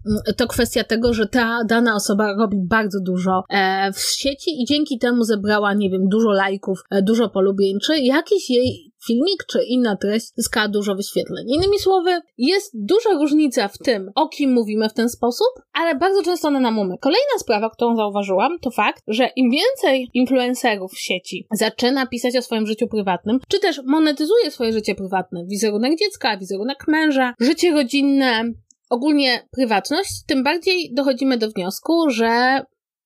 mm, 0.05 0.35
to 0.37 0.47
kwestia 0.47 0.83
tego, 0.83 1.13
że 1.13 1.27
ta 1.27 1.59
dana 1.67 1.95
osoba 1.95 2.35
robi 2.39 2.57
bardzo 2.69 2.99
dużo 3.05 3.43
e, 3.49 3.93
w 3.93 3.99
sieci 3.99 4.61
i 4.61 4.65
dzięki 4.65 4.99
temu 4.99 5.23
zebrała, 5.23 5.73
nie 5.73 5.89
wiem, 5.89 6.01
dużo 6.09 6.31
lajków, 6.31 6.83
e, 6.91 7.01
dużo 7.01 7.29
polubień, 7.29 7.77
czy 7.85 7.97
jakiś 7.97 8.49
jej 8.49 8.88
filmik 9.07 9.43
czy 9.51 9.63
inna 9.63 9.95
treść 9.95 10.27
zyskała 10.35 10.67
dużo 10.67 10.95
wyświetleń. 10.95 11.45
Innymi 11.49 11.79
słowy, 11.79 12.21
jest 12.37 12.71
duża 12.73 13.09
różnica 13.09 13.67
w 13.67 13.77
tym, 13.77 14.11
o 14.15 14.27
kim 14.27 14.53
mówimy 14.53 14.89
w 14.89 14.93
ten 14.93 15.09
sposób, 15.09 15.47
ale 15.73 15.95
bardzo 15.95 16.23
często 16.23 16.47
ona 16.47 16.59
nam 16.59 16.79
umyka. 16.79 16.97
Kolejna 17.01 17.37
sprawa, 17.37 17.69
którą 17.69 17.95
zauważyłam, 17.95 18.59
to 18.61 18.71
fakt, 18.71 19.03
że 19.07 19.29
im 19.35 19.51
więcej 19.51 20.09
influencerów 20.13 20.91
w 20.91 20.99
sieci 20.99 21.47
zaczyna 21.51 22.07
pisać 22.07 22.37
o 22.37 22.41
swoim 22.41 22.67
życiu 22.67 22.87
prywatnym, 22.87 23.39
czy 23.47 23.59
też 23.59 23.81
monetyzuje 23.85 24.51
swoje 24.51 24.73
życie 24.73 24.95
prywatne, 24.95 25.45
wizerunek 25.45 25.99
dziecka, 25.99 26.37
wizerunek 26.37 26.87
męża, 26.87 27.33
życie 27.39 27.71
rodzinne, 27.71 28.43
ogólnie 28.89 29.47
prywatność, 29.51 30.09
tym 30.27 30.43
bardziej 30.43 30.93
dochodzimy 30.93 31.37
do 31.37 31.49
wniosku, 31.49 32.09
że 32.09 32.61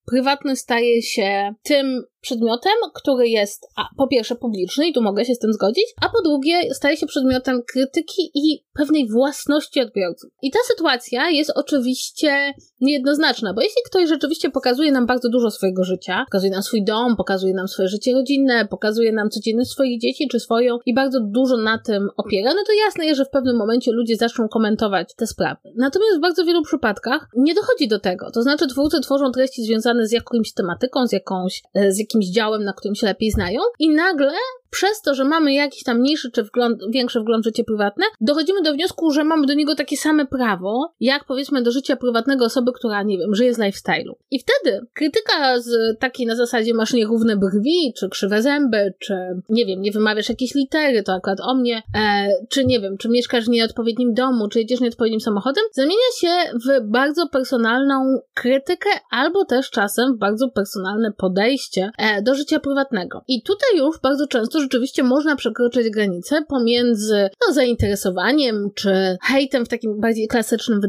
prywatność 0.05 0.61
staje 0.61 1.01
się 1.01 1.53
tym 1.63 2.03
przedmiotem, 2.23 2.73
który 2.93 3.27
jest 3.27 3.67
a, 3.75 3.81
po 3.97 4.07
pierwsze 4.07 4.35
publiczny 4.35 4.87
i 4.87 4.93
tu 4.93 5.01
mogę 5.01 5.25
się 5.25 5.35
z 5.35 5.39
tym 5.39 5.53
zgodzić, 5.53 5.85
a 6.01 6.09
po 6.09 6.21
drugie 6.21 6.73
staje 6.73 6.97
się 6.97 7.05
przedmiotem 7.05 7.61
krytyki 7.73 8.31
i 8.33 8.63
pewnej 8.73 9.09
własności 9.09 9.81
odbiorców. 9.81 10.31
I 10.41 10.51
ta 10.51 10.59
sytuacja 10.67 11.29
jest 11.29 11.51
oczywiście 11.55 12.53
niejednoznaczna, 12.81 13.53
bo 13.53 13.61
jeśli 13.61 13.81
ktoś 13.85 14.09
rzeczywiście 14.09 14.49
pokazuje 14.49 14.91
nam 14.91 15.05
bardzo 15.05 15.29
dużo 15.29 15.51
swojego 15.51 15.83
życia, 15.83 16.25
pokazuje 16.25 16.51
nam 16.51 16.63
swój 16.63 16.83
dom, 16.83 17.15
pokazuje 17.15 17.53
nam 17.53 17.67
swoje 17.67 17.87
życie 17.87 18.13
rodzinne, 18.13 18.67
pokazuje 18.67 19.13
nam 19.13 19.29
codzienność 19.29 19.71
swoich 19.71 20.01
dzieci 20.01 20.27
czy 20.31 20.39
swoją 20.39 20.77
i 20.85 20.93
bardzo 20.93 21.19
dużo 21.21 21.57
na 21.57 21.77
tym 21.77 22.09
opiera, 22.17 22.53
no 22.53 22.63
to 22.67 22.73
jasne 22.85 23.05
jest, 23.05 23.17
że 23.17 23.25
w 23.25 23.29
pewnym 23.29 23.57
momencie 23.57 23.91
ludzie 23.91 24.15
zaczną 24.15 24.47
komentować 24.47 25.15
te 25.15 25.27
sprawy. 25.27 25.61
Natomiast 25.75 26.17
w 26.17 26.21
bardzo 26.21 26.45
wielu 26.45 26.61
przypadkach 26.61 27.27
nie 27.37 27.53
dochodzi 27.53 27.87
do 27.87 27.99
tego. 27.99 28.31
To 28.31 28.41
znaczy 28.41 28.67
twórcy 28.67 28.99
tworzą 29.01 29.31
treści 29.31 29.63
związane 29.63 30.07
z 30.07 30.11
jakąś 30.11 30.53
tematyką, 30.53 31.07
z 31.07 31.11
jakąś, 31.11 31.61
e, 31.73 31.91
z 31.91 31.99
jakimś 31.99 32.12
działem, 32.29 32.63
na 32.63 32.73
którym 32.73 32.95
się 32.95 33.07
lepiej 33.07 33.31
znają 33.31 33.61
i 33.79 33.89
nagle 33.89 34.37
przez 34.73 35.01
to, 35.01 35.15
że 35.15 35.23
mamy 35.23 35.53
jakiś 35.53 35.83
tam 35.83 35.99
mniejszy 35.99 36.31
czy 36.31 36.43
wgląd, 36.43 36.81
większy 36.89 37.19
wgląd 37.19 37.43
w 37.43 37.47
życie 37.47 37.63
prywatne, 37.63 38.05
dochodzimy 38.21 38.61
do 38.61 38.73
wniosku, 38.73 39.11
że 39.11 39.23
mamy 39.23 39.47
do 39.47 39.53
niego 39.53 39.75
takie 39.75 39.97
same 39.97 40.25
prawo, 40.25 40.93
jak 40.99 41.25
powiedzmy 41.25 41.61
do 41.61 41.71
życia 41.71 41.95
prywatnego 41.95 42.45
osoby, 42.45 42.71
która, 42.75 43.03
nie 43.03 43.17
wiem, 43.17 43.35
żyje 43.35 43.53
z 43.53 43.59
lifestyle'u. 43.59 44.13
I 44.31 44.39
wtedy 44.39 44.85
krytyka 44.93 45.59
z 45.59 45.99
takiej 45.99 46.25
na 46.25 46.35
zasadzie 46.35 46.73
masz 46.73 46.93
nierówne 46.93 47.37
brwi, 47.37 47.93
czy 47.97 48.09
krzywe 48.09 48.41
zęby, 48.41 48.93
czy 48.99 49.15
nie 49.49 49.65
wiem, 49.65 49.81
nie 49.81 49.91
wymawiasz 49.91 50.29
jakiejś 50.29 50.55
litery, 50.55 51.03
to 51.03 51.13
akurat 51.13 51.39
o 51.41 51.55
mnie, 51.55 51.83
e, 51.95 52.27
czy 52.49 52.65
nie 52.65 52.79
wiem, 52.79 52.97
czy 52.97 53.09
mieszkasz 53.09 53.45
w 53.45 53.49
nieodpowiednim 53.49 54.13
domu, 54.13 54.47
czy 54.47 54.59
jedziesz 54.59 54.79
nieodpowiednim 54.79 55.21
samochodem, 55.21 55.63
zamienia 55.71 56.11
się 56.19 56.27
w 56.65 56.91
bardzo 56.91 57.27
personalną 57.27 58.19
krytykę, 58.33 58.89
albo 59.11 59.45
też 59.45 59.69
czasem 59.69 60.15
w 60.15 60.17
bardzo 60.17 60.49
personalne 60.49 61.11
podejście 61.17 61.91
e, 61.97 62.21
do 62.21 62.35
życia 62.35 62.59
prywatnego. 62.59 63.21
I 63.27 63.41
tutaj 63.41 63.77
już 63.77 63.99
bardzo 63.99 64.27
często 64.27 64.59
rzeczywiście 64.63 65.03
można 65.03 65.35
przekroczyć 65.35 65.89
granicę 65.89 66.41
pomiędzy 66.47 67.29
no, 67.47 67.53
zainteresowaniem 67.53 68.69
czy 68.75 69.17
hejtem 69.21 69.65
w 69.65 69.69
takim 69.69 69.99
bardziej 69.99 70.27
klasycznym 70.27 70.81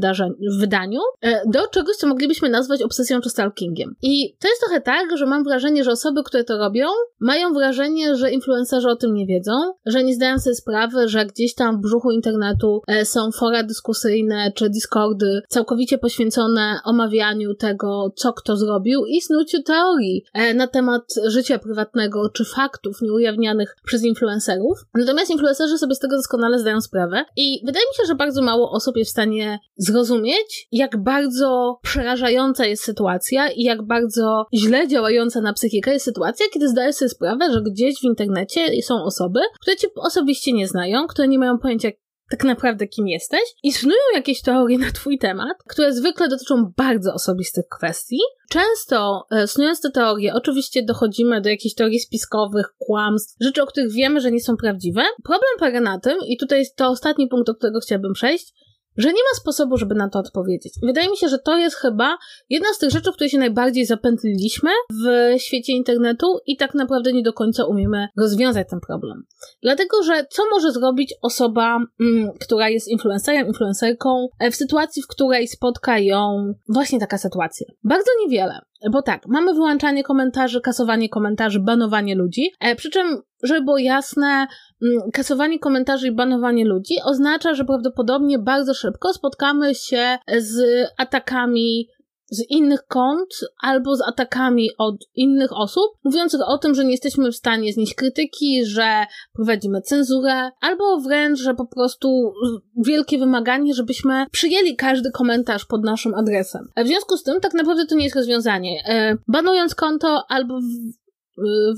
wydaniu 0.58 1.00
e, 1.20 1.42
do 1.46 1.66
czegoś, 1.66 1.96
co 1.96 2.06
moglibyśmy 2.06 2.48
nazwać 2.48 2.82
obsesją 2.82 3.20
czy 3.20 3.30
stalkingiem. 3.30 3.96
I 4.02 4.36
to 4.40 4.48
jest 4.48 4.60
trochę 4.60 4.80
tak, 4.80 5.16
że 5.16 5.26
mam 5.26 5.44
wrażenie, 5.44 5.84
że 5.84 5.90
osoby, 5.90 6.22
które 6.24 6.44
to 6.44 6.58
robią, 6.58 6.86
mają 7.20 7.52
wrażenie, 7.52 8.16
że 8.16 8.30
influencerzy 8.30 8.88
o 8.88 8.96
tym 8.96 9.14
nie 9.14 9.26
wiedzą, 9.26 9.52
że 9.86 10.04
nie 10.04 10.14
zdają 10.14 10.38
sobie 10.38 10.54
sprawy, 10.54 11.08
że 11.08 11.26
gdzieś 11.26 11.54
tam 11.54 11.78
w 11.78 11.80
brzuchu 11.80 12.10
internetu 12.10 12.82
e, 12.86 13.04
są 13.04 13.32
fora 13.32 13.62
dyskusyjne 13.62 14.52
czy 14.54 14.70
discordy 14.70 15.42
całkowicie 15.48 15.98
poświęcone 15.98 16.78
omawianiu 16.84 17.54
tego, 17.54 18.12
co 18.16 18.32
kto 18.32 18.56
zrobił 18.56 19.04
i 19.06 19.20
snuciu 19.20 19.62
teorii 19.62 20.24
e, 20.32 20.54
na 20.54 20.66
temat 20.66 21.14
życia 21.26 21.58
prywatnego 21.58 22.28
czy 22.28 22.44
faktów 22.44 23.02
nieujawnianych 23.02 23.63
przez 23.84 24.04
influencerów. 24.04 24.78
Natomiast 24.94 25.30
influencerzy 25.30 25.78
sobie 25.78 25.94
z 25.94 25.98
tego 25.98 26.16
doskonale 26.16 26.58
zdają 26.58 26.80
sprawę 26.80 27.24
i 27.36 27.62
wydaje 27.66 27.86
mi 27.86 27.94
się, 27.96 28.06
że 28.06 28.14
bardzo 28.14 28.42
mało 28.42 28.70
osób 28.70 28.96
jest 28.96 29.10
w 29.10 29.12
stanie 29.12 29.58
zrozumieć, 29.76 30.68
jak 30.72 31.02
bardzo 31.02 31.78
przerażająca 31.82 32.66
jest 32.66 32.82
sytuacja 32.82 33.50
i 33.50 33.62
jak 33.62 33.82
bardzo 33.82 34.46
źle 34.54 34.88
działająca 34.88 35.40
na 35.40 35.52
psychikę 35.52 35.92
jest 35.92 36.04
sytuacja, 36.04 36.46
kiedy 36.52 36.68
zdajesz 36.68 36.96
sobie 36.96 37.08
sprawę, 37.08 37.52
że 37.52 37.62
gdzieś 37.62 38.00
w 38.00 38.04
internecie 38.04 38.82
są 38.82 39.04
osoby, 39.04 39.40
które 39.60 39.76
cię 39.76 39.88
osobiście 39.96 40.52
nie 40.52 40.68
znają, 40.68 41.06
które 41.06 41.28
nie 41.28 41.38
mają 41.38 41.58
pojęcia, 41.58 41.88
tak 42.30 42.44
naprawdę 42.44 42.86
kim 42.86 43.08
jesteś 43.08 43.42
i 43.62 43.72
snują 43.72 44.02
jakieś 44.14 44.42
teorie 44.42 44.78
na 44.78 44.90
twój 44.92 45.18
temat, 45.18 45.56
które 45.68 45.92
zwykle 45.92 46.28
dotyczą 46.28 46.72
bardzo 46.76 47.14
osobistych 47.14 47.64
kwestii. 47.78 48.18
Często 48.50 49.26
e, 49.30 49.46
snując 49.46 49.80
te 49.80 49.90
teorie, 49.90 50.34
oczywiście 50.34 50.82
dochodzimy 50.82 51.40
do 51.40 51.48
jakichś 51.48 51.74
teorii 51.74 52.00
spiskowych, 52.00 52.66
kłamstw, 52.78 53.36
rzeczy, 53.40 53.62
o 53.62 53.66
których 53.66 53.92
wiemy, 53.92 54.20
że 54.20 54.30
nie 54.30 54.40
są 54.40 54.56
prawdziwe. 54.56 55.02
Problem 55.24 55.50
polega 55.58 55.80
na 55.80 56.00
tym, 56.00 56.18
i 56.28 56.36
tutaj 56.36 56.58
jest 56.58 56.76
to 56.76 56.88
ostatni 56.88 57.28
punkt, 57.28 57.46
do 57.46 57.54
którego 57.54 57.80
chciałabym 57.80 58.12
przejść, 58.12 58.52
że 58.96 59.08
nie 59.08 59.14
ma 59.14 59.40
sposobu, 59.40 59.76
żeby 59.76 59.94
na 59.94 60.08
to 60.08 60.18
odpowiedzieć. 60.18 60.74
Wydaje 60.82 61.10
mi 61.10 61.16
się, 61.16 61.28
że 61.28 61.38
to 61.38 61.58
jest 61.58 61.76
chyba 61.76 62.18
jedna 62.48 62.68
z 62.72 62.78
tych 62.78 62.90
rzeczy, 62.90 63.10
w 63.10 63.14
której 63.14 63.30
się 63.30 63.38
najbardziej 63.38 63.86
zapętliliśmy 63.86 64.70
w 65.04 65.34
świecie 65.40 65.72
internetu 65.72 66.26
i 66.46 66.56
tak 66.56 66.74
naprawdę 66.74 67.12
nie 67.12 67.22
do 67.22 67.32
końca 67.32 67.64
umiemy 67.64 68.08
rozwiązać 68.16 68.68
ten 68.70 68.80
problem. 68.80 69.22
Dlatego, 69.62 70.02
że 70.02 70.26
co 70.30 70.42
może 70.50 70.72
zrobić 70.72 71.14
osoba, 71.22 71.78
mm, 72.00 72.30
która 72.40 72.68
jest 72.68 72.88
influencerem, 72.88 73.46
influencerką, 73.46 74.28
e, 74.40 74.50
w 74.50 74.56
sytuacji, 74.56 75.02
w 75.02 75.06
której 75.06 75.48
spotka 75.48 75.98
ją 75.98 76.54
właśnie 76.68 77.00
taka 77.00 77.18
sytuacja? 77.18 77.66
Bardzo 77.84 78.10
niewiele. 78.24 78.60
Bo 78.90 79.02
tak, 79.02 79.26
mamy 79.26 79.54
wyłączanie 79.54 80.02
komentarzy, 80.02 80.60
kasowanie 80.60 81.08
komentarzy, 81.08 81.60
banowanie 81.60 82.14
ludzi, 82.14 82.52
e, 82.60 82.76
przy 82.76 82.90
czym, 82.90 83.22
żeby 83.42 83.62
było 83.62 83.78
jasne, 83.78 84.46
mm, 84.82 85.10
kasowanie 85.12 85.58
komentarzy 85.58 86.08
i 86.08 86.12
banowanie 86.12 86.64
ludzi 86.64 86.94
oznacza, 87.04 87.54
że 87.54 87.64
prawdopodobnie 87.64 88.38
bardzo 88.38 88.74
szybko 88.74 89.12
spotkamy 89.12 89.74
się 89.74 90.18
z 90.38 90.86
atakami 90.98 91.88
z 92.34 92.50
innych 92.50 92.86
kont 92.86 93.34
albo 93.62 93.96
z 93.96 94.02
atakami 94.02 94.70
od 94.78 94.94
innych 95.14 95.50
osób, 95.52 95.84
mówiących 96.04 96.40
o 96.46 96.58
tym, 96.58 96.74
że 96.74 96.84
nie 96.84 96.90
jesteśmy 96.90 97.32
w 97.32 97.36
stanie 97.36 97.72
znieść 97.72 97.94
krytyki, 97.94 98.64
że 98.64 99.04
prowadzimy 99.32 99.80
cenzurę, 99.80 100.50
albo 100.60 101.00
wręcz, 101.00 101.38
że 101.38 101.54
po 101.54 101.66
prostu 101.66 102.32
wielkie 102.86 103.18
wymaganie, 103.18 103.74
żebyśmy 103.74 104.26
przyjęli 104.30 104.76
każdy 104.76 105.10
komentarz 105.10 105.64
pod 105.64 105.84
naszym 105.84 106.14
adresem. 106.14 106.68
W 106.76 106.86
związku 106.86 107.16
z 107.16 107.22
tym 107.22 107.40
tak 107.40 107.54
naprawdę 107.54 107.86
to 107.86 107.94
nie 107.94 108.04
jest 108.04 108.16
rozwiązanie. 108.16 108.82
E, 108.88 109.16
banując 109.28 109.74
konto 109.74 110.24
albo 110.28 110.60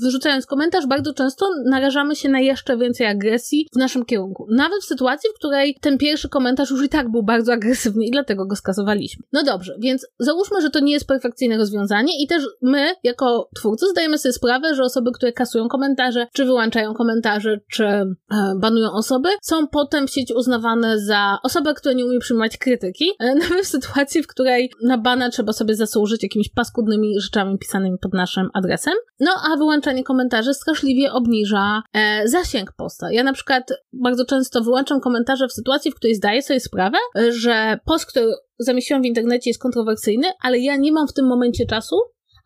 wyrzucając 0.01 0.45
komentarz, 0.45 0.87
bardzo 0.87 1.13
często 1.13 1.49
narażamy 1.65 2.15
się 2.15 2.29
na 2.29 2.39
jeszcze 2.39 2.77
więcej 2.77 3.07
agresji 3.07 3.67
w 3.73 3.77
naszym 3.77 4.05
kierunku. 4.05 4.47
Nawet 4.49 4.81
w 4.81 4.85
sytuacji, 4.85 5.29
w 5.29 5.37
której 5.39 5.77
ten 5.81 5.97
pierwszy 5.97 6.29
komentarz 6.29 6.71
już 6.71 6.83
i 6.83 6.89
tak 6.89 7.11
był 7.11 7.23
bardzo 7.23 7.53
agresywny 7.53 8.05
i 8.05 8.11
dlatego 8.11 8.45
go 8.45 8.55
skasowaliśmy. 8.55 9.25
No 9.33 9.43
dobrze, 9.43 9.75
więc 9.79 10.07
załóżmy, 10.19 10.61
że 10.61 10.69
to 10.69 10.79
nie 10.79 10.93
jest 10.93 11.07
perfekcyjne 11.07 11.57
rozwiązanie 11.57 12.23
i 12.23 12.27
też 12.27 12.43
my, 12.61 12.87
jako 13.03 13.49
twórcy, 13.55 13.85
zdajemy 13.91 14.17
sobie 14.17 14.33
sprawę, 14.33 14.75
że 14.75 14.83
osoby, 14.83 15.11
które 15.11 15.33
kasują 15.33 15.67
komentarze, 15.67 16.27
czy 16.33 16.45
wyłączają 16.45 16.93
komentarze, 16.93 17.59
czy 17.71 17.85
e, 17.85 18.15
banują 18.61 18.91
osoby, 18.91 19.29
są 19.41 19.67
potem 19.67 20.07
w 20.07 20.11
sieci 20.11 20.33
uznawane 20.33 20.99
za 20.99 21.37
osoby, 21.43 21.73
które 21.73 21.95
nie 21.95 22.05
umie 22.05 22.19
przyjmować 22.19 22.57
krytyki, 22.57 23.05
e, 23.19 23.35
nawet 23.49 23.65
w 23.65 23.67
sytuacji, 23.67 24.23
w 24.23 24.27
której 24.27 24.71
na 24.83 24.97
bana 24.97 25.29
trzeba 25.29 25.53
sobie 25.53 25.75
zasłużyć 25.75 26.23
jakimiś 26.23 26.49
paskudnymi 26.49 27.21
rzeczami 27.21 27.57
pisanymi 27.57 27.97
pod 28.01 28.13
naszym 28.13 28.49
adresem. 28.53 28.93
No 29.19 29.31
a 29.53 29.57
wyłączanie 29.57 30.03
komentarzy 30.03 30.53
straszliwie 30.53 31.11
obniża 31.11 31.81
e, 31.93 32.27
zasięg 32.27 32.71
posta. 32.77 33.11
Ja 33.11 33.23
na 33.23 33.33
przykład 33.33 33.73
bardzo 33.93 34.25
często 34.25 34.61
wyłączam 34.61 34.99
komentarze 34.99 35.47
w 35.47 35.53
sytuacji, 35.53 35.91
w 35.91 35.95
której 35.95 36.15
zdaję 36.15 36.41
sobie 36.41 36.59
sprawę, 36.59 36.97
że 37.29 37.79
post, 37.85 38.05
który 38.05 38.33
zamieściłam 38.59 39.01
w 39.01 39.05
internecie 39.05 39.49
jest 39.49 39.61
kontrowersyjny, 39.61 40.27
ale 40.43 40.59
ja 40.59 40.75
nie 40.75 40.91
mam 40.91 41.07
w 41.07 41.13
tym 41.13 41.27
momencie 41.27 41.65
czasu, 41.65 41.95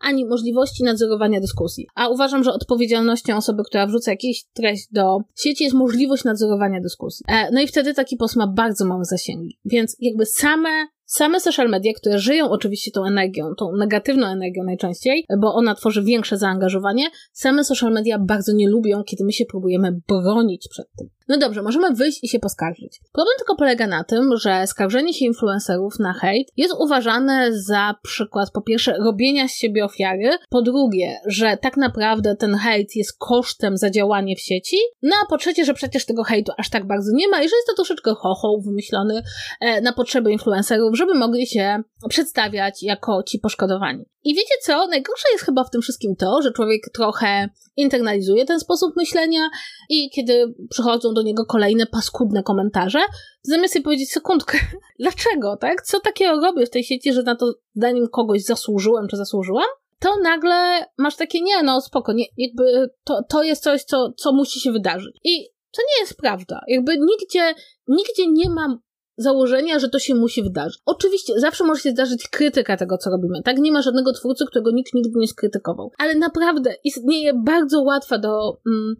ani 0.02 0.26
możliwości 0.26 0.84
nadzorowania 0.84 1.40
dyskusji. 1.40 1.86
A 1.94 2.08
uważam, 2.08 2.44
że 2.44 2.52
odpowiedzialnością 2.52 3.36
osoby, 3.36 3.62
która 3.64 3.86
wrzuca 3.86 4.10
jakąś 4.10 4.44
treść 4.52 4.88
do 4.92 5.18
sieci 5.38 5.64
jest 5.64 5.76
możliwość 5.76 6.24
nadzorowania 6.24 6.80
dyskusji. 6.80 7.24
E, 7.28 7.50
no 7.52 7.60
i 7.60 7.66
wtedy 7.66 7.94
taki 7.94 8.16
post 8.16 8.36
ma 8.36 8.46
bardzo 8.46 8.84
małe 8.84 9.04
zasięgi. 9.04 9.58
Więc 9.64 9.96
jakby 10.00 10.26
same 10.26 10.68
Same 11.14 11.40
social 11.40 11.68
media, 11.68 11.92
które 11.92 12.18
żyją 12.18 12.50
oczywiście 12.50 12.90
tą 12.90 13.04
energią, 13.04 13.54
tą 13.58 13.76
negatywną 13.76 14.26
energią 14.26 14.64
najczęściej, 14.64 15.26
bo 15.40 15.54
ona 15.54 15.74
tworzy 15.74 16.02
większe 16.02 16.36
zaangażowanie, 16.38 17.06
same 17.32 17.64
social 17.64 17.92
media 17.92 18.18
bardzo 18.18 18.52
nie 18.52 18.68
lubią, 18.68 19.02
kiedy 19.04 19.24
my 19.24 19.32
się 19.32 19.44
próbujemy 19.44 20.00
bronić 20.08 20.68
przed 20.70 20.86
tym. 20.98 21.08
No 21.28 21.38
dobrze, 21.38 21.62
możemy 21.62 21.94
wyjść 21.94 22.24
i 22.24 22.28
się 22.28 22.38
poskarżyć. 22.38 23.00
Problem 23.12 23.34
tylko 23.38 23.56
polega 23.56 23.86
na 23.86 24.04
tym, 24.04 24.36
że 24.36 24.66
skarżenie 24.66 25.14
się 25.14 25.24
influencerów 25.24 25.98
na 25.98 26.12
hejt 26.12 26.48
jest 26.56 26.74
uważane 26.78 27.50
za 27.52 27.94
przykład 28.02 28.50
po 28.50 28.62
pierwsze 28.62 28.96
robienia 28.98 29.48
z 29.48 29.54
siebie 29.54 29.84
ofiary, 29.84 30.30
po 30.50 30.62
drugie, 30.62 31.16
że 31.26 31.56
tak 31.62 31.76
naprawdę 31.76 32.36
ten 32.36 32.54
hejt 32.54 32.96
jest 32.96 33.18
kosztem 33.18 33.76
za 33.76 33.90
działanie 33.90 34.36
w 34.36 34.40
sieci, 34.40 34.76
no 35.02 35.16
a 35.22 35.26
po 35.30 35.38
trzecie, 35.38 35.64
że 35.64 35.74
przecież 35.74 36.06
tego 36.06 36.24
hejtu 36.24 36.52
aż 36.56 36.70
tak 36.70 36.86
bardzo 36.86 37.10
nie 37.14 37.28
ma 37.28 37.36
i 37.36 37.48
że 37.48 37.56
jest 37.56 37.66
to 37.66 37.74
troszeczkę 37.74 38.14
chochoł 38.14 38.62
wymyślony 38.62 39.22
e, 39.60 39.80
na 39.80 39.92
potrzeby 39.92 40.32
influencerów, 40.32 40.96
żeby 41.02 41.18
mogli 41.18 41.46
się 41.46 41.82
przedstawiać 42.08 42.82
jako 42.82 43.22
ci 43.22 43.38
poszkodowani. 43.38 44.04
I 44.24 44.34
wiecie 44.34 44.54
co? 44.62 44.86
Najgorsze 44.86 45.28
jest 45.32 45.44
chyba 45.44 45.64
w 45.64 45.70
tym 45.70 45.82
wszystkim 45.82 46.16
to, 46.16 46.42
że 46.42 46.52
człowiek 46.52 46.82
trochę 46.94 47.48
internalizuje 47.76 48.44
ten 48.44 48.60
sposób 48.60 48.96
myślenia 48.96 49.48
i 49.88 50.10
kiedy 50.10 50.54
przychodzą 50.70 51.14
do 51.14 51.22
niego 51.22 51.44
kolejne 51.46 51.86
paskudne 51.86 52.42
komentarze, 52.42 53.00
zamiast 53.42 53.74
sobie 53.74 53.84
powiedzieć 53.84 54.12
sekundkę, 54.12 54.58
dlaczego, 55.00 55.56
tak? 55.56 55.82
Co 55.82 56.00
takiego 56.00 56.40
robię 56.40 56.66
w 56.66 56.70
tej 56.70 56.84
sieci, 56.84 57.12
że 57.12 57.22
na 57.22 57.36
to 57.36 57.54
zdaniem 57.74 58.08
kogoś 58.08 58.44
zasłużyłem 58.44 59.08
czy 59.08 59.16
zasłużyłam? 59.16 59.68
To 59.98 60.16
nagle 60.22 60.84
masz 60.98 61.16
takie, 61.16 61.40
nie, 61.40 61.62
no 61.62 61.80
spoko, 61.80 62.12
nie, 62.12 62.24
jakby 62.36 62.90
to, 63.04 63.22
to 63.28 63.42
jest 63.42 63.62
coś, 63.62 63.84
co, 63.84 64.12
co 64.16 64.32
musi 64.32 64.60
się 64.60 64.72
wydarzyć. 64.72 65.16
I 65.24 65.48
to 65.72 65.82
nie 65.82 66.00
jest 66.00 66.16
prawda. 66.16 66.60
Jakby 66.68 66.96
nigdzie, 66.98 67.54
nigdzie 67.88 68.26
nie 68.28 68.50
ma 68.50 68.78
założenia, 69.16 69.78
że 69.78 69.88
to 69.88 69.98
się 69.98 70.14
musi 70.14 70.42
wydarzyć. 70.42 70.80
Oczywiście, 70.86 71.40
zawsze 71.40 71.64
może 71.64 71.80
się 71.80 71.90
zdarzyć 71.90 72.28
krytyka 72.28 72.76
tego, 72.76 72.98
co 72.98 73.10
robimy, 73.10 73.42
tak? 73.42 73.58
Nie 73.58 73.72
ma 73.72 73.82
żadnego 73.82 74.12
twórcy, 74.12 74.44
którego 74.46 74.70
nikt 74.70 74.94
nigdy 74.94 75.10
nie 75.16 75.28
skrytykował. 75.28 75.90
Ale 75.98 76.14
naprawdę 76.14 76.74
istnieje 76.84 77.32
bardzo 77.34 77.82
łatwa 77.82 78.18
do 78.18 78.60
mm, 78.66 78.94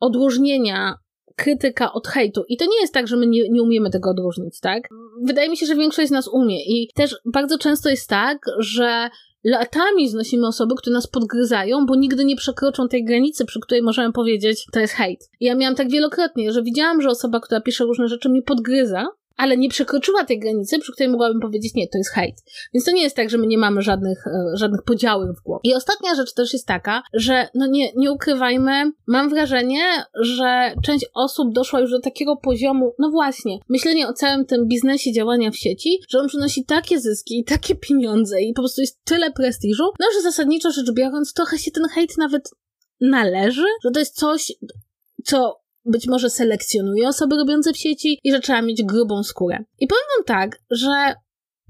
odróżnienia 0.00 0.94
krytyka 1.36 1.92
od 1.92 2.08
hejtu. 2.08 2.44
I 2.48 2.56
to 2.56 2.64
nie 2.64 2.80
jest 2.80 2.94
tak, 2.94 3.08
że 3.08 3.16
my 3.16 3.26
nie, 3.26 3.48
nie 3.50 3.62
umiemy 3.62 3.90
tego 3.90 4.10
odróżnić, 4.10 4.60
tak? 4.60 4.88
Wydaje 5.22 5.48
mi 5.48 5.56
się, 5.56 5.66
że 5.66 5.74
większość 5.74 6.08
z 6.08 6.12
nas 6.12 6.28
umie. 6.28 6.64
I 6.64 6.90
też 6.94 7.16
bardzo 7.24 7.58
często 7.58 7.90
jest 7.90 8.08
tak, 8.08 8.38
że 8.58 9.10
latami 9.44 10.08
znosimy 10.08 10.46
osoby, 10.46 10.74
które 10.78 10.94
nas 10.94 11.06
podgryzają, 11.06 11.86
bo 11.86 11.94
nigdy 11.94 12.24
nie 12.24 12.36
przekroczą 12.36 12.88
tej 12.88 13.04
granicy, 13.04 13.44
przy 13.44 13.60
której 13.60 13.82
możemy 13.82 14.12
powiedzieć, 14.12 14.66
to 14.72 14.80
jest 14.80 14.94
hejt. 14.94 15.30
Ja 15.40 15.54
miałam 15.54 15.76
tak 15.76 15.90
wielokrotnie, 15.90 16.52
że 16.52 16.62
widziałam, 16.62 17.02
że 17.02 17.08
osoba, 17.08 17.40
która 17.40 17.60
pisze 17.60 17.84
różne 17.84 18.08
rzeczy, 18.08 18.28
mnie 18.28 18.42
podgryza, 18.42 19.06
ale 19.40 19.56
nie 19.56 19.68
przekroczyła 19.68 20.24
tej 20.24 20.38
granicy, 20.38 20.78
przy 20.78 20.92
której 20.92 21.10
mogłabym 21.10 21.40
powiedzieć, 21.40 21.74
nie, 21.74 21.88
to 21.88 21.98
jest 21.98 22.10
hejt. 22.10 22.36
Więc 22.74 22.84
to 22.84 22.92
nie 22.92 23.02
jest 23.02 23.16
tak, 23.16 23.30
że 23.30 23.38
my 23.38 23.46
nie 23.46 23.58
mamy 23.58 23.82
żadnych, 23.82 24.26
e, 24.26 24.56
żadnych 24.56 24.82
podziałów 24.82 25.38
w 25.38 25.42
głowie. 25.42 25.60
I 25.64 25.74
ostatnia 25.74 26.14
rzecz 26.14 26.34
też 26.34 26.52
jest 26.52 26.66
taka, 26.66 27.02
że 27.14 27.48
no 27.54 27.66
nie, 27.66 27.92
nie 27.96 28.12
ukrywajmy, 28.12 28.92
mam 29.06 29.30
wrażenie, 29.30 29.82
że 30.20 30.74
część 30.84 31.06
osób 31.14 31.54
doszła 31.54 31.80
już 31.80 31.90
do 31.90 32.00
takiego 32.00 32.36
poziomu, 32.36 32.94
no 32.98 33.10
właśnie, 33.10 33.58
myślenie 33.68 34.08
o 34.08 34.12
całym 34.12 34.46
tym 34.46 34.68
biznesie 34.68 35.12
działania 35.12 35.50
w 35.50 35.56
sieci, 35.56 35.98
że 36.08 36.18
on 36.18 36.28
przynosi 36.28 36.64
takie 36.64 37.00
zyski 37.00 37.38
i 37.38 37.44
takie 37.44 37.74
pieniądze 37.74 38.42
i 38.42 38.52
po 38.52 38.62
prostu 38.62 38.80
jest 38.80 39.04
tyle 39.04 39.30
prestiżu, 39.30 39.84
no 40.00 40.06
że 40.14 40.22
zasadniczo 40.22 40.70
rzecz 40.70 40.92
biorąc, 40.92 41.32
trochę 41.32 41.58
się 41.58 41.70
ten 41.70 41.84
hejt 41.84 42.18
nawet 42.18 42.50
należy, 43.00 43.64
że 43.84 43.90
to 43.90 43.98
jest 43.98 44.16
coś, 44.16 44.52
co 45.24 45.60
być 45.90 46.06
może 46.08 46.30
selekcjonuje 46.30 47.08
osoby 47.08 47.36
robiące 47.36 47.72
w 47.72 47.76
sieci 47.76 48.18
i 48.24 48.32
że 48.32 48.40
trzeba 48.40 48.62
mieć 48.62 48.82
grubą 48.82 49.22
skórę. 49.22 49.58
I 49.78 49.86
powiem 49.86 50.04
wam 50.16 50.24
tak, 50.24 50.58
że 50.70 51.14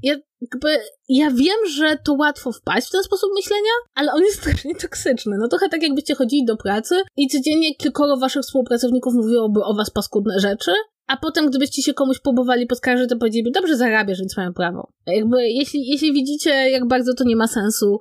ja, 0.02 0.14
jakby, 0.40 0.78
ja 1.08 1.30
wiem, 1.30 1.66
że 1.76 1.98
to 2.04 2.14
łatwo 2.14 2.52
wpaść 2.52 2.88
w 2.88 2.90
ten 2.90 3.02
sposób 3.02 3.30
myślenia, 3.34 3.70
ale 3.94 4.12
on 4.12 4.22
jest 4.22 4.38
strasznie 4.40 4.74
toksyczny. 4.74 5.36
No 5.38 5.48
trochę 5.48 5.68
tak 5.68 5.82
jakbyście 5.82 6.14
chodzili 6.14 6.44
do 6.44 6.56
pracy 6.56 7.02
i 7.16 7.28
codziennie 7.28 7.74
kilkoro 7.74 8.16
waszych 8.16 8.42
współpracowników 8.42 9.14
mówiłoby 9.14 9.60
o 9.64 9.74
was 9.74 9.90
paskudne 9.90 10.40
rzeczy, 10.40 10.72
a 11.10 11.16
potem 11.16 11.50
gdybyście 11.50 11.82
się 11.82 11.94
komuś 11.94 12.18
próbowali 12.18 12.66
poskarżyć, 12.66 13.08
to 13.08 13.16
powiedzieliby, 13.16 13.50
dobrze 13.50 13.76
zarabiasz, 13.76 14.18
więc 14.18 14.36
mają 14.36 14.52
prawo. 14.52 14.92
Jakby, 15.06 15.48
jeśli, 15.48 15.88
jeśli 15.88 16.12
widzicie, 16.12 16.50
jak 16.50 16.88
bardzo 16.88 17.14
to 17.14 17.24
nie 17.24 17.36
ma 17.36 17.46
sensu, 17.46 17.98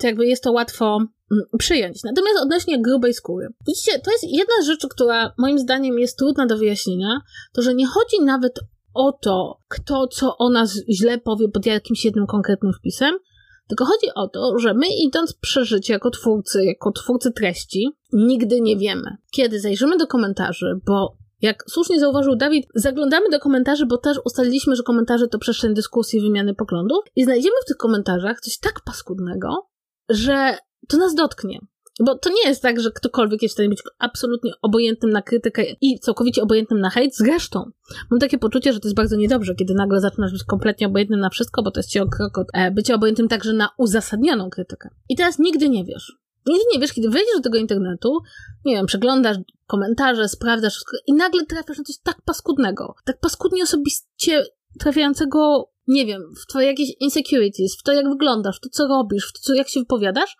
to 0.00 0.06
jakby 0.06 0.26
jest 0.26 0.42
to 0.42 0.52
łatwo 0.52 0.96
mm, 0.96 1.44
przyjąć. 1.58 2.04
Natomiast 2.04 2.38
odnośnie 2.42 2.82
grubej 2.82 3.14
skóry. 3.14 3.48
Widzicie, 3.66 3.98
to 3.98 4.10
jest 4.10 4.24
jedna 4.24 4.54
z 4.62 4.66
rzeczy, 4.66 4.88
która 4.88 5.32
moim 5.38 5.58
zdaniem 5.58 5.98
jest 5.98 6.18
trudna 6.18 6.46
do 6.46 6.58
wyjaśnienia, 6.58 7.20
to 7.52 7.62
że 7.62 7.74
nie 7.74 7.86
chodzi 7.86 8.24
nawet 8.24 8.60
o 8.94 9.12
to, 9.12 9.60
kto 9.68 10.06
co 10.06 10.36
o 10.38 10.50
nas 10.50 10.78
źle 10.90 11.18
powie 11.18 11.48
pod 11.48 11.66
jakimś 11.66 12.04
jednym 12.04 12.26
konkretnym 12.26 12.72
wpisem, 12.72 13.14
Tylko 13.68 13.84
chodzi 13.84 14.06
o 14.14 14.28
to, 14.28 14.58
że 14.58 14.74
my 14.74 14.86
idąc 15.06 15.34
przez 15.34 15.68
życie 15.68 15.92
jako 15.92 16.10
twórcy, 16.10 16.64
jako 16.64 16.92
twórcy 16.92 17.32
treści, 17.32 17.88
nigdy 18.12 18.60
nie 18.60 18.76
wiemy, 18.76 19.16
kiedy 19.30 19.60
zajrzymy 19.60 19.96
do 19.96 20.06
komentarzy, 20.06 20.80
bo 20.86 21.16
jak 21.42 21.64
słusznie 21.70 22.00
zauważył 22.00 22.36
Dawid, 22.36 22.66
zaglądamy 22.74 23.30
do 23.30 23.38
komentarzy, 23.38 23.86
bo 23.86 23.98
też 23.98 24.18
ustaliliśmy, 24.24 24.76
że 24.76 24.82
komentarze 24.82 25.28
to 25.28 25.38
przestrzeń 25.38 25.74
dyskusji, 25.74 26.20
wymiany 26.20 26.54
poglądów 26.54 26.98
i 27.16 27.24
znajdziemy 27.24 27.56
w 27.62 27.68
tych 27.68 27.76
komentarzach 27.76 28.40
coś 28.40 28.58
tak 28.58 28.80
paskudnego, 28.84 29.68
że 30.08 30.56
to 30.88 30.96
nas 30.96 31.14
dotknie. 31.14 31.58
Bo 32.00 32.18
to 32.18 32.30
nie 32.30 32.48
jest 32.48 32.62
tak, 32.62 32.80
że 32.80 32.90
ktokolwiek 32.90 33.42
jest 33.42 33.52
w 33.52 33.56
stanie 33.56 33.68
być 33.68 33.82
absolutnie 33.98 34.52
obojętnym 34.62 35.10
na 35.12 35.22
krytykę 35.22 35.64
i 35.80 35.98
całkowicie 35.98 36.42
obojętnym 36.42 36.80
na 36.80 36.90
hejt. 36.90 37.16
Zresztą, 37.16 37.70
mam 38.10 38.20
takie 38.20 38.38
poczucie, 38.38 38.72
że 38.72 38.80
to 38.80 38.88
jest 38.88 38.96
bardzo 38.96 39.16
niedobrze, 39.16 39.54
kiedy 39.54 39.74
nagle 39.74 40.00
zaczynasz 40.00 40.32
być 40.32 40.44
kompletnie 40.44 40.86
obojętnym 40.86 41.20
na 41.20 41.30
wszystko, 41.30 41.62
bo 41.62 41.70
to 41.70 41.80
jest 41.80 41.90
ci 41.90 42.00
o 42.00 42.08
krok 42.08 42.38
od 42.38 42.46
e, 42.54 42.70
bycia 42.70 42.94
obojętnym 42.94 43.28
także 43.28 43.52
na 43.52 43.68
uzasadnioną 43.78 44.50
krytykę. 44.50 44.88
I 45.08 45.16
teraz 45.16 45.38
nigdy 45.38 45.68
nie 45.68 45.84
wiesz. 45.84 46.21
Nigdy 46.46 46.64
nie 46.72 46.80
wiesz, 46.80 46.92
kiedy 46.92 47.08
wejdziesz 47.08 47.36
do 47.36 47.42
tego 47.42 47.58
internetu, 47.58 48.18
nie 48.64 48.74
wiem, 48.74 48.86
przeglądasz 48.86 49.36
komentarze, 49.66 50.28
sprawdzasz 50.28 50.72
wszystko 50.72 50.96
i 51.06 51.12
nagle 51.12 51.46
trafiasz 51.46 51.78
na 51.78 51.84
coś 51.84 51.98
tak 52.02 52.22
paskudnego, 52.24 52.94
tak 53.04 53.20
paskudnie 53.20 53.62
osobiście 53.62 54.44
trafiającego, 54.78 55.70
nie 55.86 56.06
wiem, 56.06 56.22
w 56.42 56.46
twoje 56.46 56.66
jakieś 56.66 56.88
insecurities, 57.00 57.76
w 57.78 57.82
to, 57.82 57.92
jak 57.92 58.08
wyglądasz, 58.08 58.56
w 58.56 58.60
to, 58.60 58.68
co 58.68 58.88
robisz, 58.88 59.28
w 59.28 59.32
to, 59.32 59.40
co, 59.42 59.54
jak 59.54 59.68
się 59.68 59.80
wypowiadasz, 59.80 60.36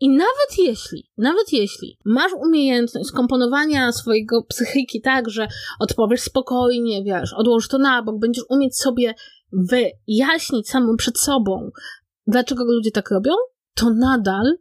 i 0.00 0.08
nawet 0.08 0.58
jeśli, 0.58 1.10
nawet 1.16 1.52
jeśli 1.52 1.98
masz 2.04 2.32
umiejętność 2.32 3.08
skomponowania 3.08 3.92
swojego 3.92 4.42
psychiki 4.42 5.00
tak, 5.00 5.30
że 5.30 5.48
odpowiesz 5.80 6.20
spokojnie, 6.20 7.04
wiesz, 7.04 7.32
odłożysz 7.36 7.68
to 7.68 7.78
na 7.78 8.02
bok, 8.02 8.18
będziesz 8.18 8.44
umieć 8.48 8.78
sobie 8.78 9.14
wyjaśnić 9.52 10.68
samym 10.68 10.96
przed 10.96 11.18
sobą, 11.18 11.70
dlaczego 12.26 12.64
ludzie 12.64 12.90
tak 12.90 13.10
robią, 13.10 13.32
to 13.74 13.90
nadal 13.90 14.56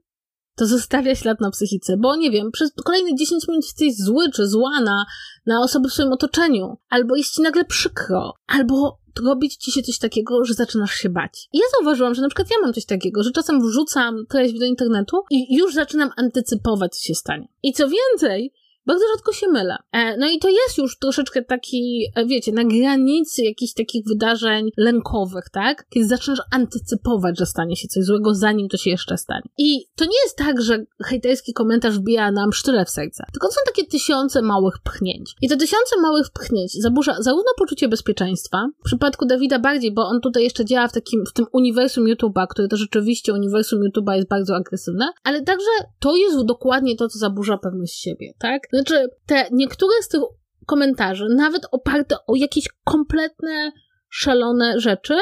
to 0.56 0.66
zostawia 0.66 1.16
ślad 1.16 1.42
na 1.42 1.52
psychice, 1.52 1.98
bo 1.98 2.16
nie 2.16 2.32
wiem, 2.32 2.52
przez 2.52 2.72
kolejne 2.84 3.16
10 3.16 3.48
minut 3.48 3.66
jesteś 3.66 3.98
zły 3.98 4.32
czy 4.32 4.48
zła 4.48 4.82
na, 4.82 5.06
na 5.46 5.62
osoby 5.62 5.90
w 5.90 5.94
swoim 5.94 6.14
otoczeniu, 6.14 6.78
albo 6.90 7.16
jest 7.16 7.36
ci 7.36 7.42
nagle 7.42 7.66
przykro, 7.66 8.34
albo 8.48 9.00
robić 9.26 9.56
ci 9.56 9.72
się 9.72 9.82
coś 9.82 9.98
takiego, 9.98 10.46
że 10.46 10.54
zaczynasz 10.54 10.96
się 10.96 11.10
bać. 11.10 11.50
I 11.54 11.58
ja 11.58 11.64
zauważyłam, 11.78 12.14
że 12.14 12.22
na 12.22 12.28
przykład 12.28 12.48
ja 12.52 12.58
mam 12.62 12.74
coś 12.74 12.86
takiego, 12.86 13.24
że 13.24 13.32
czasem 13.32 13.62
wrzucam 13.62 14.26
treść 14.30 14.60
do 14.60 14.66
internetu 14.66 15.18
i 15.32 15.56
już 15.56 15.74
zaczynam 15.74 16.10
antycypować, 16.18 16.96
co 16.96 17.08
się 17.08 17.16
stanie. 17.16 17.48
I 17.64 17.74
co 17.74 17.88
więcej, 17.90 18.54
bardzo 18.86 19.04
rzadko 19.16 19.34
się 19.34 19.48
mylę. 19.48 19.76
E, 19.92 20.18
no 20.18 20.30
i 20.30 20.40
to 20.40 20.50
jest 20.50 20.78
już 20.78 20.98
troszeczkę 20.98 21.42
taki, 21.42 22.06
e, 22.16 22.26
wiecie, 22.26 22.52
na 22.52 22.64
granicy 22.64 23.44
jakichś 23.44 23.74
takich 23.74 24.06
wydarzeń 24.06 24.70
lękowych, 24.78 25.50
tak? 25.52 25.86
Kiedy 25.90 26.08
zaczynasz 26.08 26.42
antycypować, 26.52 27.40
że 27.40 27.46
stanie 27.46 27.76
się 27.76 27.88
coś 27.88 28.04
złego, 28.04 28.36
zanim 28.36 28.70
to 28.70 28.78
się 28.78 28.90
jeszcze 28.90 29.18
stanie. 29.18 29.50
I 29.58 29.86
to 29.96 30.06
nie 30.06 30.18
jest 30.24 30.38
tak, 30.38 30.62
że 30.62 30.86
hejterski 31.04 31.54
komentarz 31.54 32.00
wbija 32.00 32.32
nam 32.32 32.54
sztyle 32.54 32.86
w 32.86 32.90
serce, 32.90 33.24
tylko 33.34 33.48
są 33.48 33.58
takie 33.66 33.88
tysiące 33.88 34.42
małych 34.42 34.76
pchnięć. 34.84 35.36
I 35.42 35.50
te 35.50 35.58
tysiące 35.58 36.02
małych 36.02 36.30
pchnięć 36.30 36.74
zaburza 36.74 37.16
zarówno 37.20 37.52
poczucie 37.58 37.88
bezpieczeństwa, 37.88 38.68
w 38.82 38.86
przypadku 38.86 39.26
Dawida 39.26 39.60
bardziej, 39.60 39.94
bo 39.94 40.08
on 40.08 40.22
tutaj 40.22 40.44
jeszcze 40.44 40.66
działa 40.66 40.88
w 40.88 40.94
takim, 40.94 41.24
w 41.30 41.34
tym 41.34 41.46
uniwersum 41.52 42.06
YouTube'a, 42.06 42.48
które 42.48 42.68
to 42.68 42.78
rzeczywiście 42.78 43.34
uniwersum 43.34 43.80
YouTube'a 43.80 44.16
jest 44.16 44.28
bardzo 44.28 44.56
agresywne, 44.56 45.06
ale 45.24 45.42
także 45.42 45.70
to 46.00 46.16
jest 46.16 46.46
dokładnie 46.46 46.96
to, 46.96 47.10
co 47.10 47.20
zaburza 47.20 47.58
pewność 47.58 48.02
siebie, 48.02 48.34
tak? 48.40 48.68
Znaczy, 48.74 49.08
te 49.26 49.46
niektóre 49.52 49.94
z 50.02 50.08
tych 50.08 50.22
komentarzy, 50.66 51.28
nawet 51.36 51.62
oparte 51.72 52.16
o 52.28 52.36
jakieś 52.36 52.68
kompletne, 52.84 53.72
szalone 54.10 54.80
rzeczy, 54.80 55.14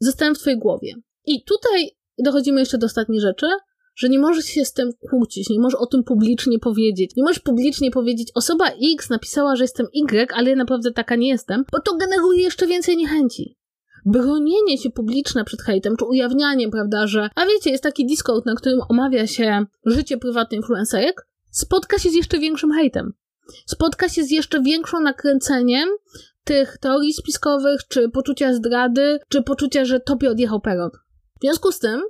zostają 0.00 0.34
w 0.34 0.38
twojej 0.38 0.58
głowie. 0.58 0.94
I 1.24 1.44
tutaj 1.44 1.90
dochodzimy 2.18 2.60
jeszcze 2.60 2.78
do 2.78 2.86
ostatniej 2.86 3.20
rzeczy, 3.20 3.46
że 3.96 4.08
nie 4.08 4.18
możesz 4.18 4.44
się 4.44 4.64
z 4.64 4.72
tym 4.72 4.90
kłócić, 5.10 5.50
nie 5.50 5.60
możesz 5.60 5.80
o 5.80 5.86
tym 5.86 6.04
publicznie 6.04 6.58
powiedzieć. 6.58 7.16
Nie 7.16 7.22
możesz 7.22 7.40
publicznie 7.40 7.90
powiedzieć, 7.90 8.28
osoba 8.34 8.64
X 8.94 9.10
napisała, 9.10 9.56
że 9.56 9.64
jestem 9.64 9.86
Y, 9.94 10.32
ale 10.34 10.50
ja 10.50 10.56
naprawdę 10.56 10.92
taka 10.92 11.16
nie 11.16 11.28
jestem, 11.28 11.64
bo 11.72 11.80
to 11.80 11.96
generuje 11.96 12.42
jeszcze 12.42 12.66
więcej 12.66 12.96
niechęci. 12.96 13.56
Bronienie 14.06 14.78
się 14.78 14.90
publiczne 14.90 15.44
przed 15.44 15.62
hejtem, 15.62 15.96
czy 15.96 16.04
ujawnianie, 16.04 16.68
prawda, 16.68 17.06
że, 17.06 17.28
a 17.34 17.46
wiecie, 17.46 17.70
jest 17.70 17.82
taki 17.82 18.06
Discord, 18.06 18.46
na 18.46 18.54
którym 18.54 18.80
omawia 18.88 19.26
się 19.26 19.64
życie 19.86 20.16
prywatne 20.18 20.56
influencerek, 20.56 21.26
spotka 21.56 21.98
się 21.98 22.10
z 22.10 22.14
jeszcze 22.14 22.38
większym 22.38 22.72
hejtem. 22.72 23.12
Spotka 23.66 24.08
się 24.08 24.24
z 24.24 24.30
jeszcze 24.30 24.62
większą 24.62 25.00
nakręceniem 25.00 25.88
tych 26.44 26.78
teorii 26.78 27.12
spiskowych, 27.12 27.80
czy 27.88 28.08
poczucia 28.08 28.54
zdrady, 28.54 29.18
czy 29.28 29.42
poczucia, 29.42 29.84
że 29.84 30.00
tobie 30.00 30.30
odjechał 30.30 30.60
peron. 30.60 30.90
W 31.38 31.40
związku 31.42 31.72
z 31.72 31.78
tym, 31.78 32.02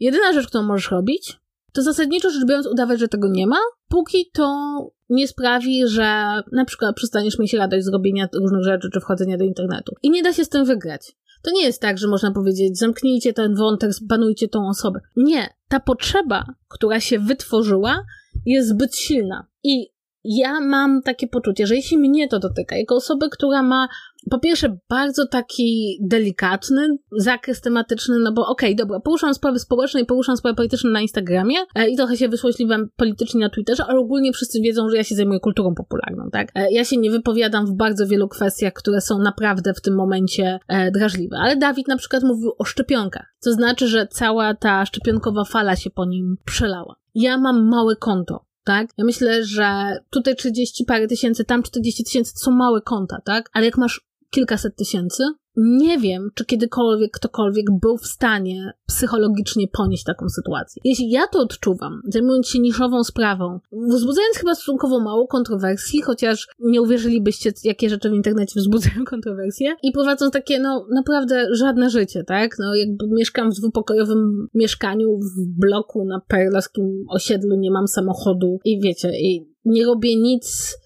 jedyna 0.00 0.32
rzecz, 0.32 0.46
którą 0.46 0.64
możesz 0.64 0.90
robić, 0.90 1.40
to 1.72 1.82
zasadniczo 1.82 2.30
rzecz 2.30 2.44
biorąc 2.46 2.66
udawać, 2.66 3.00
że 3.00 3.08
tego 3.08 3.28
nie 3.28 3.46
ma, 3.46 3.58
póki 3.88 4.30
to 4.32 4.76
nie 5.08 5.28
sprawi, 5.28 5.86
że 5.86 6.42
na 6.52 6.64
przykład 6.64 6.96
przestaniesz 6.96 7.38
mieć 7.38 7.54
radość 7.54 7.84
z 7.84 7.92
robienia 7.92 8.28
różnych 8.40 8.64
rzeczy, 8.64 8.88
czy 8.92 9.00
wchodzenia 9.00 9.36
do 9.36 9.44
internetu. 9.44 9.94
I 10.02 10.10
nie 10.10 10.22
da 10.22 10.32
się 10.32 10.44
z 10.44 10.48
tym 10.48 10.64
wygrać. 10.64 11.16
To 11.42 11.50
nie 11.50 11.64
jest 11.64 11.80
tak, 11.80 11.98
że 11.98 12.08
można 12.08 12.32
powiedzieć, 12.32 12.78
zamknijcie 12.78 13.32
ten 13.32 13.54
wątek, 13.54 13.92
zbanujcie 13.92 14.48
tą 14.48 14.68
osobę. 14.68 15.00
Nie. 15.16 15.54
Ta 15.68 15.80
potrzeba, 15.80 16.44
która 16.68 17.00
się 17.00 17.18
wytworzyła, 17.18 18.04
jest 18.46 18.68
zbyt 18.68 18.96
silna. 18.96 19.46
I 19.62 19.94
ja 20.24 20.60
mam 20.60 21.02
takie 21.02 21.28
poczucie, 21.28 21.66
że 21.66 21.76
jeśli 21.76 21.98
mnie 21.98 22.28
to 22.28 22.38
dotyka, 22.38 22.76
jako 22.76 22.94
osoby, 22.96 23.28
która 23.30 23.62
ma 23.62 23.88
po 24.30 24.38
pierwsze 24.38 24.78
bardzo 24.90 25.26
taki 25.26 25.98
delikatny 26.02 26.88
zakres 27.18 27.60
tematyczny, 27.60 28.18
no 28.18 28.32
bo 28.32 28.46
okej, 28.46 28.74
okay, 28.74 28.84
dobra, 28.84 29.00
poruszam 29.00 29.34
sprawy 29.34 29.58
społeczne 29.58 30.00
i 30.00 30.06
poruszam 30.06 30.36
sprawy 30.36 30.56
polityczne 30.56 30.90
na 30.90 31.00
Instagramie 31.00 31.56
e, 31.74 31.88
i 31.88 31.96
trochę 31.96 32.16
się 32.16 32.28
wysłośliwam 32.28 32.88
politycznie 32.96 33.40
na 33.40 33.50
Twitterze, 33.50 33.84
ale 33.86 33.98
ogólnie 33.98 34.32
wszyscy 34.32 34.60
wiedzą, 34.60 34.88
że 34.88 34.96
ja 34.96 35.04
się 35.04 35.14
zajmuję 35.14 35.40
kulturą 35.40 35.74
popularną, 35.74 36.30
tak? 36.32 36.48
E, 36.54 36.72
ja 36.72 36.84
się 36.84 36.96
nie 36.96 37.10
wypowiadam 37.10 37.66
w 37.66 37.76
bardzo 37.76 38.06
wielu 38.06 38.28
kwestiach, 38.28 38.72
które 38.72 39.00
są 39.00 39.18
naprawdę 39.18 39.74
w 39.74 39.80
tym 39.80 39.94
momencie 39.94 40.58
e, 40.68 40.90
drażliwe. 40.90 41.36
Ale 41.38 41.56
Dawid 41.56 41.88
na 41.88 41.96
przykład 41.96 42.22
mówił 42.22 42.52
o 42.58 42.64
szczepionkach, 42.64 43.34
co 43.38 43.52
znaczy, 43.52 43.88
że 43.88 44.06
cała 44.06 44.54
ta 44.54 44.86
szczepionkowa 44.86 45.44
fala 45.44 45.76
się 45.76 45.90
po 45.90 46.04
nim 46.04 46.36
przelała. 46.44 47.03
Ja 47.14 47.38
mam 47.38 47.68
małe 47.68 47.96
konto 47.96 48.44
tak? 48.64 48.88
Ja 48.98 49.04
myślę, 49.04 49.44
że 49.44 49.98
tutaj 50.10 50.36
30 50.36 50.84
parę 50.84 51.06
tysięcy, 51.06 51.44
tam 51.44 51.62
40 51.62 52.04
tysięcy 52.04 52.32
to 52.34 52.38
są 52.38 52.50
małe 52.50 52.80
konta, 52.80 53.20
tak? 53.24 53.50
Ale 53.52 53.66
jak 53.66 53.78
masz 53.78 54.00
kilkaset 54.34 54.76
tysięcy, 54.76 55.22
nie 55.56 55.98
wiem, 55.98 56.30
czy 56.34 56.44
kiedykolwiek 56.44 57.10
ktokolwiek 57.12 57.66
był 57.82 57.96
w 57.96 58.06
stanie 58.06 58.72
psychologicznie 58.86 59.68
ponieść 59.68 60.04
taką 60.04 60.28
sytuację. 60.28 60.82
Jeśli 60.84 61.10
ja 61.10 61.26
to 61.26 61.38
odczuwam, 61.38 62.00
zajmując 62.08 62.48
się 62.48 62.58
niszową 62.58 63.04
sprawą, 63.04 63.60
wzbudzając 63.72 64.36
chyba 64.36 64.54
stosunkowo 64.54 65.00
mało 65.00 65.26
kontrowersji, 65.26 66.02
chociaż 66.02 66.48
nie 66.58 66.82
uwierzylibyście, 66.82 67.52
jakie 67.64 67.90
rzeczy 67.90 68.10
w 68.10 68.14
internecie 68.14 68.60
wzbudzają 68.60 69.04
kontrowersje, 69.14 69.74
i 69.82 69.92
prowadząc 69.92 70.32
takie, 70.32 70.58
no, 70.58 70.86
naprawdę 70.94 71.46
żadne 71.52 71.90
życie, 71.90 72.24
tak? 72.24 72.56
No, 72.58 72.74
jakby 72.74 73.08
mieszkam 73.08 73.50
w 73.50 73.54
dwupokojowym 73.54 74.48
mieszkaniu 74.54 75.18
w 75.18 75.60
bloku 75.60 76.04
na 76.04 76.20
perlaskim 76.28 77.04
osiedlu, 77.08 77.56
nie 77.56 77.70
mam 77.70 77.88
samochodu 77.88 78.58
i 78.64 78.80
wiecie, 78.80 79.10
i 79.20 79.54
nie 79.64 79.84
robię 79.84 80.16
nic 80.16 80.76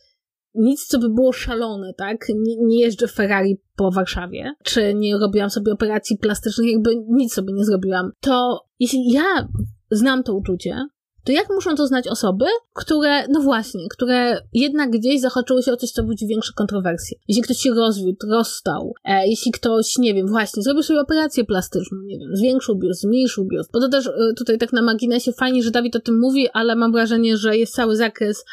nic, 0.54 0.86
co 0.86 0.98
by 0.98 1.08
było 1.08 1.32
szalone, 1.32 1.94
tak? 1.94 2.26
Nie, 2.28 2.56
nie 2.56 2.80
jeżdżę 2.80 3.08
Ferrari 3.08 3.60
po 3.76 3.90
Warszawie, 3.90 4.52
czy 4.64 4.94
nie 4.94 5.18
robiłam 5.18 5.50
sobie 5.50 5.72
operacji 5.72 6.18
plastycznych, 6.18 6.72
jakby 6.72 6.90
nic 7.08 7.34
sobie 7.34 7.52
nie 7.52 7.64
zrobiłam. 7.64 8.10
To 8.20 8.64
jeśli 8.78 9.12
ja 9.12 9.48
znam 9.90 10.22
to 10.22 10.34
uczucie, 10.34 10.86
to 11.28 11.32
jak 11.32 11.50
muszą 11.50 11.74
to 11.74 11.86
znać 11.86 12.08
osoby, 12.08 12.44
które, 12.74 13.28
no 13.28 13.40
właśnie, 13.40 13.88
które 13.90 14.42
jednak 14.52 14.90
gdzieś 14.90 15.20
zahaczyły 15.20 15.62
się 15.62 15.72
o 15.72 15.76
coś, 15.76 15.90
co 15.90 16.02
budzi 16.02 16.26
większe 16.26 16.52
kontrowersje. 16.56 17.18
Jeśli 17.28 17.42
ktoś 17.42 17.56
się 17.56 17.70
rozwiódł, 17.70 18.26
rozstał, 18.30 18.94
e, 19.04 19.28
jeśli 19.28 19.52
ktoś, 19.52 19.98
nie 19.98 20.14
wiem, 20.14 20.26
właśnie, 20.26 20.62
zrobił 20.62 20.82
sobie 20.82 21.00
operację 21.00 21.44
plastyczną, 21.44 21.98
nie 22.04 22.18
wiem, 22.18 22.36
zwiększył 22.36 22.78
biust, 22.78 23.00
zmniejszył 23.00 23.44
biust, 23.44 23.70
bo 23.72 23.80
to 23.80 23.88
też 23.88 24.06
e, 24.06 24.12
tutaj 24.36 24.58
tak 24.58 24.72
na 24.72 24.82
marginesie 24.82 25.32
fajnie, 25.32 25.62
że 25.62 25.70
Dawid 25.70 25.96
o 25.96 26.00
tym 26.00 26.18
mówi, 26.20 26.48
ale 26.52 26.76
mam 26.76 26.92
wrażenie, 26.92 27.36
że 27.36 27.56
jest 27.56 27.74
cały 27.74 27.96
zakres 27.96 28.44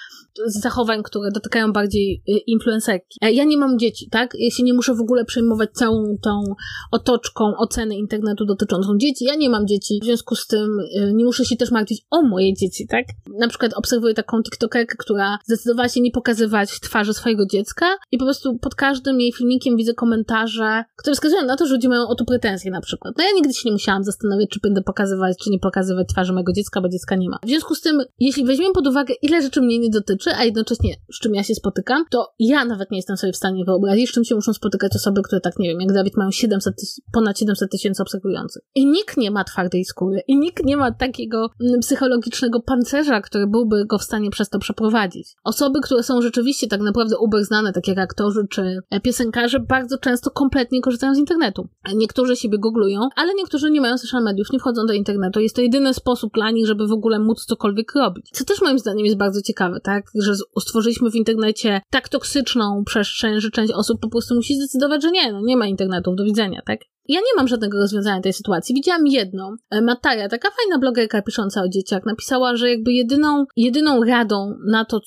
zachowań, 0.45 1.03
które 1.03 1.31
dotykają 1.31 1.73
bardziej 1.73 2.23
y, 2.29 2.31
influencerki. 2.47 3.17
E, 3.21 3.31
ja 3.31 3.43
nie 3.43 3.57
mam 3.57 3.79
dzieci, 3.79 4.09
tak? 4.09 4.33
Ja 4.39 4.51
się 4.51 4.63
nie 4.63 4.73
muszę 4.73 4.95
w 4.95 5.01
ogóle 5.01 5.25
przejmować 5.25 5.69
całą 5.73 6.17
tą 6.21 6.43
otoczką 6.91 7.57
oceny 7.57 7.95
internetu 7.95 8.45
dotyczącą 8.45 8.97
dzieci. 8.97 9.25
Ja 9.25 9.35
nie 9.35 9.49
mam 9.49 9.67
dzieci, 9.67 9.99
w 10.01 10.05
związku 10.05 10.35
z 10.35 10.47
tym 10.47 10.79
y, 10.79 11.13
nie 11.13 11.25
muszę 11.25 11.45
się 11.45 11.55
też 11.55 11.71
martwić 11.71 12.05
o 12.11 12.21
moje 12.21 12.53
dzieci, 12.53 12.87
tak? 12.87 13.05
Na 13.39 13.47
przykład 13.47 13.73
obserwuję 13.73 14.13
taką 14.13 14.43
TikTokerkę, 14.43 14.95
która 14.97 15.37
zdecydowała 15.45 15.89
się 15.89 16.01
nie 16.01 16.11
pokazywać 16.11 16.79
twarzy 16.79 17.13
swojego 17.13 17.45
dziecka 17.45 17.85
i 18.11 18.17
po 18.17 18.25
prostu 18.25 18.57
pod 18.57 18.75
każdym 18.75 19.21
jej 19.21 19.33
filmikiem 19.33 19.77
widzę 19.77 19.93
komentarze, 19.93 20.83
które 20.95 21.13
wskazują 21.13 21.45
na 21.45 21.57
to, 21.57 21.65
że 21.65 21.73
ludzie 21.73 21.89
mają 21.89 22.07
o 22.07 22.15
to 22.15 22.25
pretensje 22.25 22.71
na 22.71 22.81
przykład. 22.81 23.13
No 23.17 23.23
ja 23.23 23.29
nigdy 23.35 23.53
się 23.53 23.61
nie 23.65 23.71
musiałam 23.71 24.03
zastanawiać, 24.03 24.49
czy 24.49 24.59
będę 24.63 24.81
pokazywać, 24.81 25.37
czy 25.43 25.49
nie 25.49 25.59
pokazywać 25.59 26.07
twarzy 26.07 26.33
mojego 26.33 26.53
dziecka, 26.53 26.81
bo 26.81 26.89
dziecka 26.89 27.15
nie 27.15 27.29
ma. 27.29 27.39
W 27.43 27.47
związku 27.49 27.75
z 27.75 27.81
tym, 27.81 28.01
jeśli 28.19 28.45
weźmiemy 28.45 28.73
pod 28.73 28.87
uwagę, 28.87 29.13
ile 29.21 29.41
rzeczy 29.41 29.61
mnie 29.61 29.79
nie 29.79 29.89
dotyczy, 29.89 30.24
rzeczy, 30.25 30.37
a 30.39 30.43
jednocześnie 30.43 30.95
z 31.13 31.19
czym 31.19 31.35
ja 31.35 31.43
się 31.43 31.55
spotykam, 31.55 32.05
to 32.09 32.33
ja 32.39 32.65
nawet 32.65 32.91
nie 32.91 32.97
jestem 32.97 33.17
sobie 33.17 33.33
w 33.33 33.35
stanie 33.35 33.65
wyobrazić, 33.65 34.09
z 34.09 34.13
czym 34.13 34.23
się 34.23 34.35
muszą 34.35 34.53
spotykać 34.53 34.95
osoby, 34.95 35.21
które 35.21 35.41
tak, 35.41 35.59
nie 35.59 35.69
wiem, 35.69 35.81
jak 35.81 35.93
Dawid 35.93 36.17
mają 36.17 36.31
700 36.31 36.73
ponad 37.13 37.39
700 37.39 37.71
tysięcy 37.71 38.01
obserwujących. 38.03 38.63
I 38.75 38.85
nikt 38.85 39.17
nie 39.17 39.31
ma 39.31 39.43
twardej 39.43 39.85
skóry, 39.85 40.21
i 40.27 40.37
nikt 40.37 40.65
nie 40.65 40.77
ma 40.77 40.91
takiego 40.91 41.49
mm, 41.61 41.79
psychologicznego 41.79 42.59
pancerza, 42.61 43.21
który 43.21 43.47
byłby 43.47 43.85
go 43.85 43.97
w 43.97 44.03
stanie 44.03 44.29
przez 44.29 44.49
to 44.49 44.59
przeprowadzić. 44.59 45.35
Osoby, 45.43 45.79
które 45.83 46.03
są 46.03 46.21
rzeczywiście 46.21 46.67
tak 46.67 46.81
naprawdę 46.81 47.17
uber 47.17 47.43
znane, 47.43 47.73
takie 47.73 47.91
jak 47.91 47.99
aktorzy 47.99 48.41
czy 48.49 48.79
piosenkarze, 49.03 49.59
bardzo 49.59 49.97
często 49.97 50.31
kompletnie 50.31 50.81
korzystają 50.81 51.15
z 51.15 51.17
internetu. 51.17 51.67
Niektórzy 51.95 52.35
siebie 52.35 52.59
googlują, 52.59 52.99
ale 53.15 53.33
niektórzy 53.33 53.71
nie 53.71 53.81
mają 53.81 53.97
social 53.97 54.23
mediów, 54.23 54.51
nie 54.51 54.59
wchodzą 54.59 54.85
do 54.85 54.93
internetu. 54.93 55.39
Jest 55.39 55.55
to 55.55 55.61
jedyny 55.61 55.93
sposób 55.93 56.33
dla 56.33 56.51
nich, 56.51 56.67
żeby 56.67 56.87
w 56.87 56.91
ogóle 56.91 57.19
móc 57.19 57.45
cokolwiek 57.45 57.95
robić. 57.95 58.29
Co 58.33 58.45
też 58.45 58.61
moim 58.61 58.79
zdaniem 58.79 59.05
jest 59.05 59.17
bardzo 59.17 59.41
ciekawe, 59.41 59.79
tak? 59.79 60.05
Że 60.15 60.33
stworzyliśmy 60.59 61.11
w 61.11 61.15
internecie 61.15 61.81
tak 61.91 62.09
toksyczną 62.09 62.83
przestrzeń, 62.85 63.41
że 63.41 63.49
część 63.49 63.73
osób 63.73 64.01
po 64.01 64.09
prostu 64.09 64.35
musi 64.35 64.55
zdecydować, 64.55 65.01
że 65.01 65.11
nie, 65.11 65.33
no 65.33 65.41
nie 65.41 65.57
ma 65.57 65.67
internetu, 65.67 66.15
do 66.15 66.23
widzenia, 66.23 66.61
tak? 66.65 66.79
Ja 67.07 67.19
nie 67.19 67.35
mam 67.35 67.47
żadnego 67.47 67.77
rozwiązania 67.77 68.21
tej 68.21 68.33
sytuacji. 68.33 68.75
Widziałam 68.75 69.07
jedną. 69.07 69.55
E, 69.71 69.81
Mataja, 69.81 70.29
taka 70.29 70.49
fajna 70.51 70.79
blogerka 70.79 71.21
pisząca 71.21 71.61
o 71.61 71.69
dzieciach, 71.69 72.05
napisała, 72.05 72.55
że 72.55 72.69
jakby 72.69 72.93
jedyną, 72.93 73.45
jedyną 73.55 74.03
radą 74.03 74.57
na 74.67 74.85
to, 74.85 74.99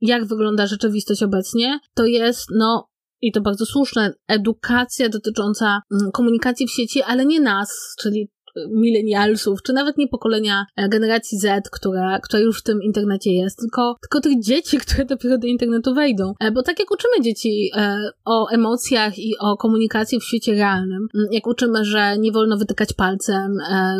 jak 0.00 0.24
wygląda 0.26 0.66
rzeczywistość 0.66 1.22
obecnie, 1.22 1.78
to 1.94 2.04
jest, 2.06 2.46
no, 2.54 2.88
i 3.24 3.32
to 3.32 3.40
bardzo 3.40 3.66
słuszne, 3.66 4.12
edukacja 4.28 5.08
dotycząca 5.08 5.82
mm, 5.92 6.12
komunikacji 6.12 6.66
w 6.66 6.70
sieci, 6.70 7.02
ale 7.02 7.26
nie 7.26 7.40
nas, 7.40 7.94
czyli 7.98 8.30
milenialsów, 8.70 9.62
czy 9.62 9.72
nawet 9.72 9.98
nie 9.98 10.08
pokolenia 10.08 10.66
e, 10.76 10.88
generacji 10.88 11.38
Z, 11.38 11.70
która, 11.70 12.20
która 12.20 12.42
już 12.42 12.60
w 12.60 12.62
tym 12.62 12.82
internecie 12.82 13.32
jest, 13.32 13.58
tylko, 13.58 13.96
tylko 14.00 14.20
tych 14.20 14.42
dzieci, 14.42 14.78
które 14.86 15.04
dopiero 15.04 15.38
do 15.38 15.46
internetu 15.46 15.94
wejdą. 15.94 16.34
E, 16.40 16.52
bo 16.52 16.62
tak 16.62 16.78
jak 16.78 16.90
uczymy 16.90 17.20
dzieci 17.22 17.70
e, 17.76 17.96
o 18.24 18.48
emocjach 18.48 19.18
i 19.18 19.34
o 19.40 19.56
komunikacji 19.56 20.20
w 20.20 20.24
świecie 20.24 20.54
realnym, 20.54 21.06
jak 21.30 21.46
uczymy, 21.46 21.84
że 21.84 22.18
nie 22.18 22.32
wolno 22.32 22.56
wytykać 22.56 22.92
palcem 22.92 23.56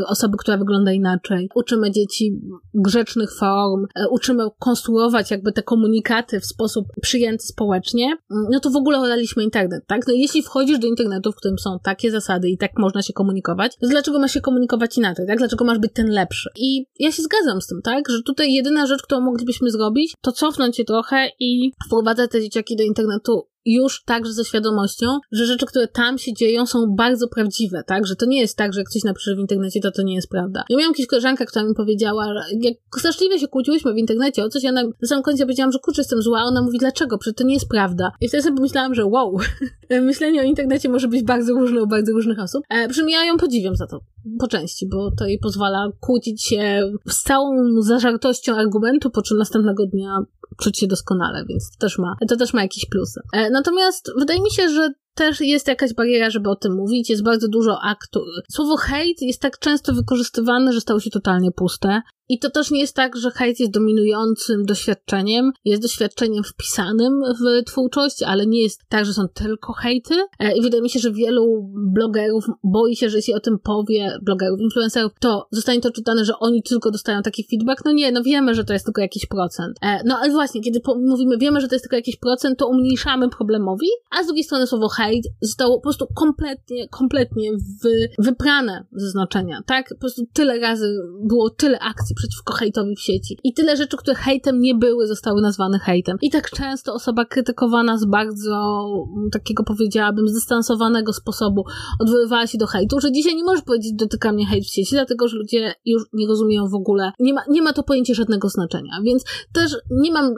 osoby, 0.06 0.36
która 0.38 0.56
wygląda 0.56 0.92
inaczej, 0.92 1.48
uczymy 1.54 1.90
dzieci 1.90 2.40
grzecznych 2.74 3.34
form, 3.38 3.86
uczymy 4.10 4.44
konstruować 4.58 5.30
jakby 5.30 5.52
te 5.52 5.62
komunikaty 5.62 6.40
w 6.40 6.46
sposób 6.46 6.86
przyjęty 7.02 7.44
społecznie, 7.44 8.16
no 8.50 8.60
to 8.60 8.70
w 8.70 8.76
ogóle 8.76 8.98
olaliśmy 8.98 9.42
internet, 9.42 9.84
tak? 9.86 10.06
No 10.06 10.14
jeśli 10.14 10.42
wchodzisz 10.42 10.78
do 10.78 10.86
internetu, 10.86 11.32
w 11.32 11.36
którym 11.36 11.58
są 11.58 11.78
takie 11.82 12.10
zasady 12.10 12.48
i 12.48 12.58
tak 12.58 12.70
można 12.78 13.02
się 13.02 13.12
komunikować, 13.12 13.76
to 13.80 13.88
dlaczego 13.88 14.18
ma 14.18 14.28
się 14.28 14.40
komunikować 14.44 14.98
inaczej, 14.98 15.26
tak? 15.26 15.38
Dlaczego 15.38 15.64
masz 15.64 15.78
być 15.78 15.92
ten 15.94 16.10
lepszy? 16.10 16.50
I 16.56 16.86
ja 16.98 17.12
się 17.12 17.22
zgadzam 17.22 17.60
z 17.60 17.66
tym, 17.66 17.82
tak? 17.82 18.08
Że 18.08 18.22
tutaj 18.22 18.52
jedyna 18.52 18.86
rzecz, 18.86 19.02
którą 19.02 19.20
moglibyśmy 19.20 19.70
zrobić, 19.70 20.14
to 20.20 20.32
cofnąć 20.32 20.76
się 20.76 20.84
trochę 20.84 21.28
i 21.40 21.72
wprowadzać 21.86 22.30
te 22.30 22.40
dzieciaki 22.40 22.76
do 22.76 22.82
internetu 22.82 23.46
już 23.64 24.02
także 24.04 24.32
ze 24.32 24.44
świadomością, 24.44 25.06
że 25.32 25.46
rzeczy, 25.46 25.66
które 25.66 25.88
tam 25.88 26.18
się 26.18 26.32
dzieją, 26.32 26.66
są 26.66 26.86
bardzo 26.96 27.28
prawdziwe, 27.28 27.82
tak? 27.86 28.06
Że 28.06 28.16
to 28.16 28.26
nie 28.26 28.40
jest 28.40 28.56
tak, 28.56 28.72
że 28.72 28.80
jak 28.80 28.88
coś 28.88 29.04
napisze 29.04 29.36
w 29.36 29.38
internecie, 29.38 29.80
to 29.80 29.90
to 29.90 30.02
nie 30.02 30.14
jest 30.14 30.28
prawda. 30.28 30.64
Ja 30.68 30.76
miałam 30.76 30.92
jakąś 30.92 31.06
koleżankę, 31.06 31.46
która 31.46 31.64
mi 31.64 31.74
powiedziała, 31.74 32.34
jak 32.60 32.74
straszliwie 32.98 33.38
się 33.38 33.48
kłóciłyśmy 33.48 33.94
w 33.94 33.96
internecie 33.96 34.44
o 34.44 34.48
coś, 34.48 34.62
ja 34.62 34.72
na, 34.72 34.82
na 34.82 35.08
samym 35.08 35.22
końcu 35.22 35.42
powiedziałam, 35.42 35.72
że 35.72 35.78
kurczę, 35.78 36.00
jestem 36.00 36.22
zła, 36.22 36.42
ona 36.42 36.62
mówi, 36.62 36.78
dlaczego? 36.78 37.18
Przecież 37.18 37.36
to 37.36 37.44
nie 37.44 37.54
jest 37.54 37.68
prawda. 37.68 38.12
I 38.20 38.28
wtedy 38.28 38.42
sobie 38.42 38.56
pomyślałam, 38.56 38.94
że 38.94 39.06
wow, 39.06 39.38
myślenie 39.90 40.40
o 40.40 40.44
internecie 40.44 40.88
może 40.88 41.08
być 41.08 41.22
bardzo 41.22 41.52
różne 41.52 41.82
u 41.82 41.86
bardzo 41.86 42.12
różnych 42.12 42.38
osób. 42.38 42.64
E, 42.70 42.88
ja 43.08 43.24
ją 43.24 43.36
podziwiam 43.36 43.76
za 43.76 43.86
to, 43.86 44.00
po 44.38 44.48
części, 44.48 44.88
bo 44.88 45.10
to 45.18 45.26
jej 45.26 45.38
pozwala 45.38 45.88
kłócić 46.00 46.44
się 46.46 46.92
z 47.08 47.22
całą 47.22 47.82
zażartością 47.82 48.56
argumentu, 48.56 49.10
po 49.10 49.22
czym 49.22 49.38
następnego 49.38 49.86
dnia 49.86 50.18
czuć 50.60 50.78
się 50.78 50.86
doskonale, 50.86 51.44
więc 51.48 51.70
to 51.70 51.78
też 51.78 51.98
ma, 51.98 52.16
to 52.28 52.36
też 52.36 52.54
ma 52.54 52.62
jakieś 52.62 52.86
plusy. 52.86 53.20
E, 53.32 53.50
natomiast 53.50 54.12
wydaje 54.18 54.42
mi 54.42 54.50
się, 54.50 54.68
że 54.68 54.90
też 55.14 55.40
jest 55.40 55.68
jakaś 55.68 55.94
bariera, 55.94 56.30
żeby 56.30 56.50
o 56.50 56.56
tym 56.56 56.74
mówić. 56.74 57.10
Jest 57.10 57.24
bardzo 57.24 57.48
dużo 57.48 57.80
aktu. 57.82 58.20
Słowo 58.52 58.76
hejt 58.76 59.22
jest 59.22 59.40
tak 59.40 59.58
często 59.58 59.94
wykorzystywane, 59.94 60.72
że 60.72 60.80
stało 60.80 61.00
się 61.00 61.10
totalnie 61.10 61.50
puste. 61.52 62.02
I 62.28 62.38
to 62.38 62.50
też 62.50 62.70
nie 62.70 62.80
jest 62.80 62.96
tak, 62.96 63.16
że 63.16 63.30
hejt 63.30 63.60
jest 63.60 63.72
dominującym 63.72 64.64
doświadczeniem, 64.64 65.52
jest 65.64 65.82
doświadczeniem 65.82 66.44
wpisanym 66.44 67.22
w 67.40 67.64
twórczość, 67.64 68.22
ale 68.22 68.46
nie 68.46 68.62
jest 68.62 68.80
tak, 68.88 69.04
że 69.04 69.12
są 69.12 69.28
tylko 69.28 69.72
hejty. 69.72 70.14
E, 70.38 70.56
I 70.56 70.62
wydaje 70.62 70.82
mi 70.82 70.90
się, 70.90 70.98
że 71.00 71.12
wielu 71.12 71.70
blogerów 71.74 72.44
boi 72.64 72.96
się, 72.96 73.10
że 73.10 73.16
jeśli 73.16 73.34
o 73.34 73.40
tym 73.40 73.58
powie, 73.58 74.18
blogerów, 74.22 74.60
influencerów, 74.60 75.12
to 75.20 75.48
zostanie 75.50 75.80
to 75.80 75.90
czytane, 75.90 76.24
że 76.24 76.38
oni 76.38 76.62
tylko 76.62 76.90
dostają 76.90 77.22
taki 77.22 77.46
feedback. 77.50 77.84
No 77.84 77.92
nie, 77.92 78.12
no 78.12 78.22
wiemy, 78.22 78.54
że 78.54 78.64
to 78.64 78.72
jest 78.72 78.84
tylko 78.84 79.00
jakiś 79.00 79.26
procent. 79.26 79.78
E, 79.82 80.00
no 80.04 80.18
ale 80.18 80.32
właśnie, 80.32 80.60
kiedy 80.60 80.80
mówimy, 81.06 81.38
wiemy, 81.38 81.60
że 81.60 81.68
to 81.68 81.74
jest 81.74 81.84
tylko 81.84 81.96
jakiś 81.96 82.16
procent, 82.16 82.58
to 82.58 82.68
umniejszamy 82.68 83.28
problemowi, 83.28 83.86
a 84.10 84.22
z 84.22 84.26
drugiej 84.26 84.44
strony 84.44 84.66
słowo 84.66 84.88
hejt 84.88 85.26
zostało 85.40 85.76
po 85.76 85.82
prostu 85.82 86.06
kompletnie, 86.14 86.88
kompletnie 86.88 87.50
wy, 87.82 88.08
wyprane 88.18 88.86
ze 88.92 89.10
znaczenia, 89.10 89.62
tak? 89.66 89.88
Po 89.88 90.00
prostu 90.00 90.22
tyle 90.32 90.60
razy 90.60 90.98
było 91.22 91.50
tyle 91.50 91.78
akcji 91.78 92.13
przeciwko 92.14 92.52
hejtowi 92.52 92.96
w 92.96 93.00
sieci. 93.00 93.38
I 93.44 93.54
tyle 93.54 93.76
rzeczy, 93.76 93.96
które 93.96 94.14
hejtem 94.14 94.60
nie 94.60 94.74
były, 94.74 95.06
zostały 95.06 95.42
nazwane 95.42 95.78
hejtem. 95.78 96.16
I 96.22 96.30
tak 96.30 96.50
często 96.50 96.94
osoba 96.94 97.24
krytykowana 97.24 97.98
z 97.98 98.04
bardzo 98.04 98.84
mm, 99.16 99.30
takiego 99.30 99.64
powiedziałabym 99.64 100.28
zdystansowanego 100.28 101.12
sposobu 101.12 101.64
odwoływała 102.00 102.46
się 102.46 102.58
do 102.58 102.66
hejtu, 102.66 103.00
że 103.00 103.12
dzisiaj 103.12 103.36
nie 103.36 103.44
możesz 103.44 103.62
powiedzieć 103.64 103.92
dotyka 103.94 104.32
mnie 104.32 104.46
hejt 104.46 104.64
w 104.64 104.72
sieci, 104.72 104.94
dlatego 104.94 105.28
że 105.28 105.36
ludzie 105.36 105.74
już 105.84 106.02
nie 106.12 106.26
rozumieją 106.26 106.68
w 106.68 106.74
ogóle, 106.74 107.12
nie 107.18 107.34
ma, 107.34 107.42
nie 107.48 107.62
ma 107.62 107.72
to 107.72 107.82
pojęcia 107.82 108.14
żadnego 108.14 108.48
znaczenia. 108.48 108.92
Więc 109.04 109.24
też 109.52 109.76
nie 109.90 110.12
mam 110.12 110.34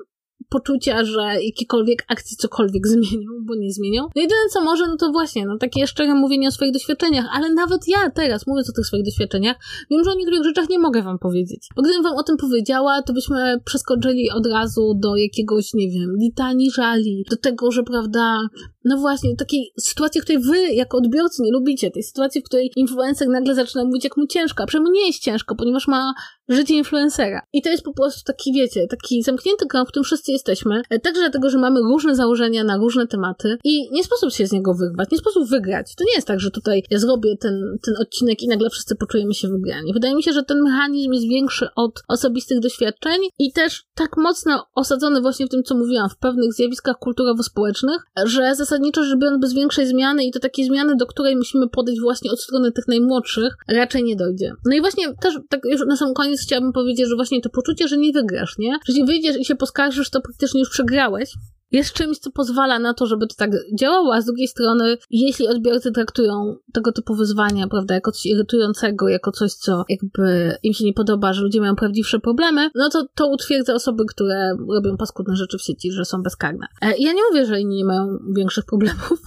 poczucia, 0.49 1.05
że 1.05 1.45
jakiekolwiek 1.45 2.05
akcje 2.09 2.37
cokolwiek 2.37 2.87
zmienią, 2.95 3.31
bo 3.43 3.55
nie 3.55 3.73
zmienią. 3.73 4.03
No 4.03 4.23
jedyne 4.23 4.49
co 4.53 4.65
może, 4.65 4.87
no 4.87 4.97
to 4.97 5.13
właśnie, 5.13 5.47
no 5.47 5.59
takie 5.59 5.87
szczere 5.87 6.15
mówienie 6.15 6.49
o 6.49 6.51
swoich 6.51 6.73
doświadczeniach, 6.73 7.27
ale 7.33 7.53
nawet 7.53 7.89
ja 7.89 8.11
teraz, 8.11 8.47
mówiąc 8.47 8.71
o 8.71 8.73
tych 8.73 8.87
swoich 8.87 9.05
doświadczeniach, 9.05 9.57
wiem, 9.91 10.05
że 10.05 10.11
o 10.11 10.15
niektórych 10.15 10.45
rzeczach 10.45 10.69
nie 10.69 10.79
mogę 10.79 11.03
wam 11.03 11.19
powiedzieć. 11.19 11.69
Bo 11.77 11.83
gdybym 11.83 12.03
wam 12.03 12.17
o 12.17 12.23
tym 12.23 12.37
powiedziała, 12.37 13.03
to 13.03 13.13
byśmy 13.13 13.61
przeskoczyli 13.65 14.31
od 14.31 14.47
razu 14.47 14.95
do 15.03 15.17
jakiegoś, 15.17 15.75
nie 15.75 15.91
wiem, 15.91 16.17
litanii 16.17 16.71
żali, 16.71 17.25
do 17.31 17.37
tego, 17.37 17.71
że 17.71 17.83
prawda, 17.83 18.41
no 18.87 18.99
właśnie, 18.99 19.37
takiej 19.37 19.73
sytuacji, 19.81 20.21
w 20.21 20.25
której 20.25 20.43
wy, 20.43 20.75
jako 20.75 20.99
odbiorcy, 20.99 21.43
nie 21.43 21.53
lubicie, 21.53 21.91
tej 21.91 22.03
sytuacji, 22.03 22.41
w 22.41 22.45
której 22.45 22.71
influencer 22.77 23.29
nagle 23.29 23.55
zaczyna 23.55 23.85
mówić, 23.85 24.05
jak 24.05 24.17
mu 24.17 24.27
ciężko, 24.27 24.63
a 24.63 24.67
przynajmniej 24.67 25.03
nie 25.03 25.07
jest 25.07 25.23
ciężko, 25.23 25.55
ponieważ 25.55 25.89
ma 25.89 26.15
życie 26.49 26.75
influencera. 26.75 27.43
I 27.53 27.63
to 27.63 27.71
jest 27.71 27.85
po 27.85 27.93
prostu 27.93 28.21
taki, 28.25 28.53
wiecie, 28.53 28.87
taki 28.87 29.23
zamknięty 29.23 29.67
krąg, 29.67 29.89
w 29.89 29.91
którym 29.91 30.05
wszyscy 30.05 30.33
jesteśmy, 30.33 30.83
e, 30.91 30.99
także 30.99 31.21
dlatego, 31.21 31.51
że 31.51 31.59
mamy 31.59 31.81
różne 31.81 32.15
założenia 32.15 32.65
na 32.65 32.77
różne 32.77 33.07
tematy 33.07 33.59
i 33.65 33.93
nie 33.93 34.05
sposób 34.05 34.33
się 34.33 34.47
z 34.47 34.53
niego 34.53 34.75
wyrwać, 34.75 35.11
nie 35.11 35.19
sposób 35.19 35.49
wygrać. 35.49 35.95
To 35.95 36.05
nie 36.05 36.15
jest 36.15 36.27
tak, 36.27 36.41
że 36.41 36.51
tutaj 36.51 36.83
ja 36.91 36.99
zrobię 36.99 37.37
ten, 37.37 37.79
ten 37.83 37.95
odcinek 38.01 38.43
i 38.43 38.49
nagle 38.49 38.71
wszyscy 38.71 38.97
poczujemy 38.97 39.35
się 39.35 39.49
wygrani. 39.49 39.93
Wydaje 39.93 40.15
mi 40.15 40.23
się, 40.23 40.33
że 40.33 40.43
ten 40.43 40.63
mechanizm 40.63 41.13
jest 41.13 41.29
większy 41.29 41.69
od 41.77 42.03
osobistych 42.09 42.61
doświadczeń 42.61 43.21
i 43.39 43.53
też 43.53 43.85
tak 43.95 44.17
mocno 44.17 44.67
osadzony 44.75 45.21
właśnie 45.21 45.47
w 45.47 45.49
tym, 45.49 45.63
co 45.63 45.75
mówiłam, 45.75 46.11
w 46.11 46.17
pewnych 46.17 46.53
zjawiskach 46.53 46.97
kulturowo-społecznych, 46.99 47.99
że 48.25 48.55
zasadniczo 48.55 48.76
rzecz 49.05 49.19
biorąc 49.19 49.41
bez 49.41 49.55
większej 49.55 49.87
zmiany 49.87 50.25
i 50.25 50.31
to 50.31 50.41
takiej 50.41 50.65
zmiany, 50.65 50.97
do 50.97 51.07
której 51.07 51.37
musimy 51.37 51.69
podejść 51.69 52.01
właśnie 52.01 52.31
od 52.31 52.41
strony 52.41 52.73
tych 52.73 52.89
najmłodszych, 52.89 53.57
raczej 53.69 54.05
nie 54.05 54.17
dojdzie. 54.17 54.53
No 54.65 54.77
i 54.77 54.81
właśnie 54.81 55.15
też 55.21 55.35
tak 55.49 55.61
już 55.65 55.87
na 55.87 55.97
sam 55.97 56.15
koniec 56.15 56.41
chciałabym 56.41 56.73
powiedzieć, 56.73 57.09
że 57.09 57.17
właśnie 57.17 57.41
to 57.41 57.51
poczucie, 57.51 57.89
że 57.89 57.97
nie 57.99 58.13
wygrasz, 58.13 58.59
nie? 58.59 58.73
Że 58.73 58.93
jeśli 58.93 59.05
wyjdziesz 59.05 59.37
i 59.37 59.45
się 59.45 59.55
poskarżysz, 59.55 60.11
to 60.11 60.21
praktycznie 60.21 60.61
już 60.61 60.71
przegrałeś, 60.71 61.31
jest 61.77 61.93
czymś, 61.93 62.19
co 62.19 62.31
pozwala 62.31 62.79
na 62.79 62.95
to, 62.95 63.07
żeby 63.07 63.27
to 63.27 63.35
tak 63.37 63.51
działało, 63.79 64.15
a 64.15 64.21
z 64.21 64.25
drugiej 64.25 64.49
strony, 64.49 64.97
jeśli 65.11 65.49
odbiorcy 65.49 65.93
traktują 65.93 66.57
tego 66.73 66.93
typu 66.93 67.15
wyzwania, 67.15 67.69
prawda, 67.69 67.95
jako 67.95 68.13
coś 68.13 68.27
irytującego, 68.27 69.09
jako 69.09 69.33
coś, 69.33 69.53
co 69.53 69.85
jakby 69.89 70.57
im 70.63 70.73
się 70.73 70.85
nie 70.85 70.93
podoba, 70.93 71.33
że 71.33 71.43
ludzie 71.43 71.61
mają 71.61 71.77
prawdziwsze 71.77 72.21
problemy, 72.21 72.71
no 72.75 72.89
to 72.91 73.07
to 73.15 73.29
utwierdza 73.29 73.75
osoby, 73.75 74.05
które 74.09 74.57
robią 74.75 74.97
paskudne 74.97 75.37
rzeczy 75.37 75.59
w 75.59 75.63
sieci, 75.63 75.93
że 75.93 76.05
są 76.05 76.23
bezkarne. 76.23 76.67
E, 76.83 76.87
ja 76.99 77.13
nie 77.13 77.21
mówię, 77.31 77.47
że 77.47 77.61
inni 77.61 77.77
nie 77.77 77.85
mają 77.85 78.19
większych 78.37 78.65
problemów. 78.65 79.23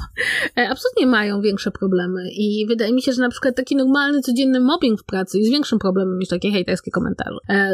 E, 0.57 0.69
absolutnie 0.69 1.07
mają 1.07 1.41
większe 1.41 1.71
problemy 1.71 2.29
i 2.31 2.65
wydaje 2.67 2.93
mi 2.93 3.01
się, 3.01 3.13
że 3.13 3.21
na 3.21 3.29
przykład 3.29 3.55
taki 3.55 3.75
normalny, 3.75 4.21
codzienny 4.21 4.59
mobbing 4.59 5.01
w 5.01 5.03
pracy 5.03 5.37
jest 5.39 5.51
większym 5.51 5.79
problemem 5.79 6.19
niż 6.19 6.29
takie 6.29 6.51
hejterskie 6.51 6.91
komentarze. 6.91 7.37
E, 7.49 7.71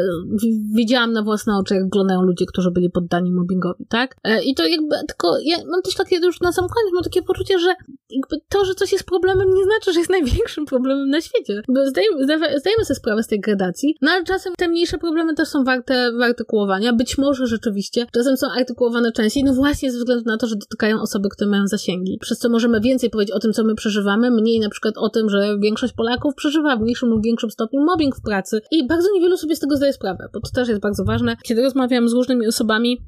widziałam 0.76 1.12
na 1.12 1.22
własne 1.22 1.56
oczy, 1.56 1.74
jak 1.74 1.84
wyglądają 1.84 2.22
ludzie, 2.22 2.46
którzy 2.46 2.70
byli 2.70 2.90
poddani 2.90 3.32
mobbingowi, 3.32 3.86
tak? 3.88 4.16
I 4.44 4.54
to 4.54 4.65
jakby, 4.68 4.96
tylko 5.08 5.38
ja 5.42 5.56
mam 5.70 5.82
też 5.82 5.94
takie 5.94 6.16
już 6.16 6.40
na 6.40 6.52
sam 6.52 6.64
koniec, 6.68 6.94
mam 6.94 7.04
takie 7.04 7.22
poczucie, 7.22 7.58
że 7.58 7.74
jakby 8.10 8.36
to, 8.48 8.64
że 8.64 8.74
coś 8.74 8.92
jest 8.92 9.04
problemem, 9.04 9.54
nie 9.54 9.64
znaczy, 9.64 9.92
że 9.92 9.98
jest 9.98 10.10
największym 10.18 10.66
problemem 10.66 11.08
na 11.08 11.20
świecie. 11.20 11.62
Bo 11.68 11.86
zdajemy, 11.86 12.24
zdajemy 12.58 12.84
sobie 12.84 12.94
sprawę 12.94 13.22
z 13.22 13.26
tej 13.26 13.40
gradacji, 13.40 13.96
no 14.02 14.10
ale 14.10 14.24
czasem 14.24 14.52
te 14.58 14.68
mniejsze 14.68 14.98
problemy 14.98 15.34
też 15.34 15.48
są 15.48 15.64
warte 15.64 16.12
wyartykułowania. 16.12 16.92
Być 16.92 17.18
może 17.18 17.46
rzeczywiście 17.46 18.06
czasem 18.12 18.36
są 18.36 18.46
artykułowane 18.58 19.12
częściej, 19.12 19.44
no 19.44 19.54
właśnie 19.54 19.92
ze 19.92 19.98
względu 19.98 20.24
na 20.26 20.36
to, 20.36 20.46
że 20.46 20.56
dotykają 20.56 21.00
osoby, 21.00 21.28
które 21.28 21.50
mają 21.50 21.66
zasięgi. 21.66 22.18
Przez 22.20 22.38
co 22.38 22.48
możemy 22.48 22.80
więcej 22.80 23.10
powiedzieć 23.10 23.34
o 23.34 23.38
tym, 23.38 23.52
co 23.52 23.64
my 23.64 23.74
przeżywamy, 23.74 24.30
mniej 24.30 24.60
na 24.60 24.68
przykład 24.68 24.98
o 24.98 25.08
tym, 25.08 25.30
że 25.30 25.58
większość 25.58 25.92
Polaków 25.92 26.34
przeżywa 26.34 26.76
w 26.76 26.80
mniejszym 26.80 27.08
lub 27.08 27.24
większym 27.24 27.50
stopniu 27.50 27.80
mobbing 27.84 28.16
w 28.16 28.22
pracy. 28.22 28.60
I 28.70 28.86
bardzo 28.86 29.08
niewielu 29.14 29.36
sobie 29.36 29.56
z 29.56 29.60
tego 29.60 29.76
zdaje 29.76 29.92
sprawę, 29.92 30.28
bo 30.32 30.40
to 30.40 30.50
też 30.54 30.68
jest 30.68 30.80
bardzo 30.80 31.04
ważne. 31.04 31.36
Kiedy 31.42 31.62
rozmawiam 31.62 32.08
z 32.08 32.12
różnymi 32.12 32.46
osobami, 32.46 32.98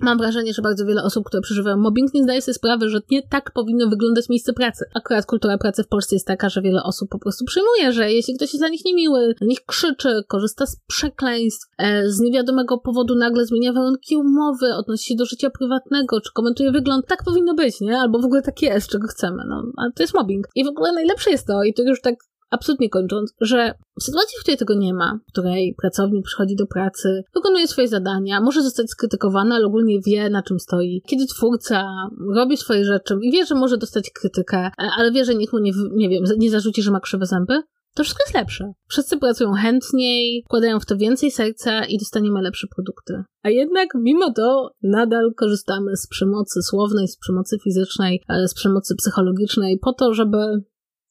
mam 0.00 0.18
wrażenie, 0.18 0.52
że 0.52 0.62
bardzo 0.62 0.86
wiele 0.86 1.02
osób, 1.02 1.24
które 1.24 1.40
przeżywają 1.40 1.76
mobbing, 1.76 2.14
nie 2.14 2.22
zdaje 2.22 2.42
sobie 2.42 2.54
sprawy, 2.54 2.88
że 2.88 3.00
nie 3.10 3.22
tak 3.28 3.52
powinno 3.52 3.88
wyglądać 3.88 4.28
miejsce 4.28 4.52
pracy. 4.52 4.84
Akurat 4.94 5.26
kultura 5.26 5.58
pracy 5.58 5.84
w 5.84 5.88
Polsce 5.88 6.16
jest 6.16 6.26
taka, 6.26 6.48
że 6.48 6.62
wiele 6.62 6.82
osób 6.82 7.08
po 7.10 7.18
prostu 7.18 7.44
przyjmuje, 7.44 7.92
że 7.92 8.12
jeśli 8.12 8.34
ktoś 8.34 8.52
jest 8.52 8.60
dla 8.60 8.68
nich 8.68 8.84
niemiły, 8.84 9.34
na 9.40 9.46
nich 9.46 9.64
krzyczy, 9.66 10.22
korzysta 10.28 10.66
z 10.66 10.76
przekleństw, 10.86 11.66
e, 11.78 12.10
z 12.10 12.20
niewiadomego 12.20 12.78
powodu 12.78 13.14
nagle 13.14 13.46
zmienia 13.46 13.72
warunki 13.72 14.16
umowy, 14.16 14.74
odnosi 14.74 15.04
się 15.04 15.14
do 15.14 15.24
życia 15.24 15.50
prywatnego, 15.50 16.20
czy 16.20 16.32
komentuje 16.32 16.72
wygląd, 16.72 17.06
tak 17.06 17.24
powinno 17.24 17.54
być, 17.54 17.80
nie? 17.80 17.98
Albo 17.98 18.18
w 18.18 18.24
ogóle 18.24 18.42
tak 18.42 18.62
jest, 18.62 18.88
czego 18.88 19.08
chcemy, 19.08 19.42
no. 19.48 19.62
A 19.76 19.82
to 19.96 20.02
jest 20.02 20.14
mobbing. 20.14 20.46
I 20.54 20.64
w 20.64 20.68
ogóle 20.68 20.92
najlepsze 20.92 21.30
jest 21.30 21.46
to, 21.46 21.62
i 21.62 21.74
to 21.74 21.82
już 21.82 22.00
tak 22.00 22.14
absolutnie 22.50 22.90
kończąc, 22.90 23.34
że 23.40 23.74
w 24.00 24.02
sytuacji, 24.02 24.38
w 24.38 24.42
której 24.42 24.58
tego 24.58 24.74
nie 24.74 24.94
ma, 24.94 25.18
w 25.28 25.32
której 25.32 25.74
pracownik 25.80 26.24
przychodzi 26.24 26.56
do 26.56 26.66
pracy, 26.66 27.22
wykonuje 27.34 27.68
swoje 27.68 27.88
zadania, 27.88 28.40
może 28.40 28.62
zostać 28.62 28.90
skrytykowany, 28.90 29.54
ale 29.54 29.66
ogólnie 29.66 29.98
wie, 30.06 30.30
na 30.30 30.42
czym 30.42 30.58
stoi. 30.58 31.02
Kiedy 31.06 31.26
twórca 31.26 31.84
robi 32.34 32.56
swoje 32.56 32.84
rzeczy 32.84 33.14
i 33.22 33.32
wie, 33.32 33.46
że 33.46 33.54
może 33.54 33.78
dostać 33.78 34.10
krytykę, 34.10 34.58
e, 34.58 34.70
ale 34.98 35.12
wie, 35.12 35.24
że 35.24 35.34
nikt 35.34 35.52
mu 35.52 35.58
nie, 35.58 35.72
nie 35.92 36.08
wiem, 36.08 36.24
nie 36.38 36.50
zarzuci, 36.50 36.82
że 36.82 36.90
ma 36.90 37.00
krzywe 37.00 37.26
zęby, 37.26 37.62
to 37.94 38.04
wszystko 38.04 38.24
jest 38.24 38.34
lepsze. 38.34 38.72
Wszyscy 38.88 39.16
pracują 39.16 39.52
chętniej, 39.52 40.42
wkładają 40.46 40.80
w 40.80 40.86
to 40.86 40.96
więcej 40.96 41.30
serca 41.30 41.84
i 41.84 41.98
dostaniemy 41.98 42.42
lepsze 42.42 42.66
produkty. 42.76 43.24
A 43.42 43.50
jednak 43.50 43.88
mimo 43.94 44.32
to 44.32 44.70
nadal 44.82 45.34
korzystamy 45.36 45.96
z 45.96 46.06
przemocy 46.06 46.62
słownej, 46.62 47.08
z 47.08 47.18
przemocy 47.18 47.58
fizycznej, 47.64 48.22
e, 48.28 48.48
z 48.48 48.54
przemocy 48.54 48.94
psychologicznej 48.96 49.78
po 49.78 49.92
to, 49.92 50.14
żeby 50.14 50.38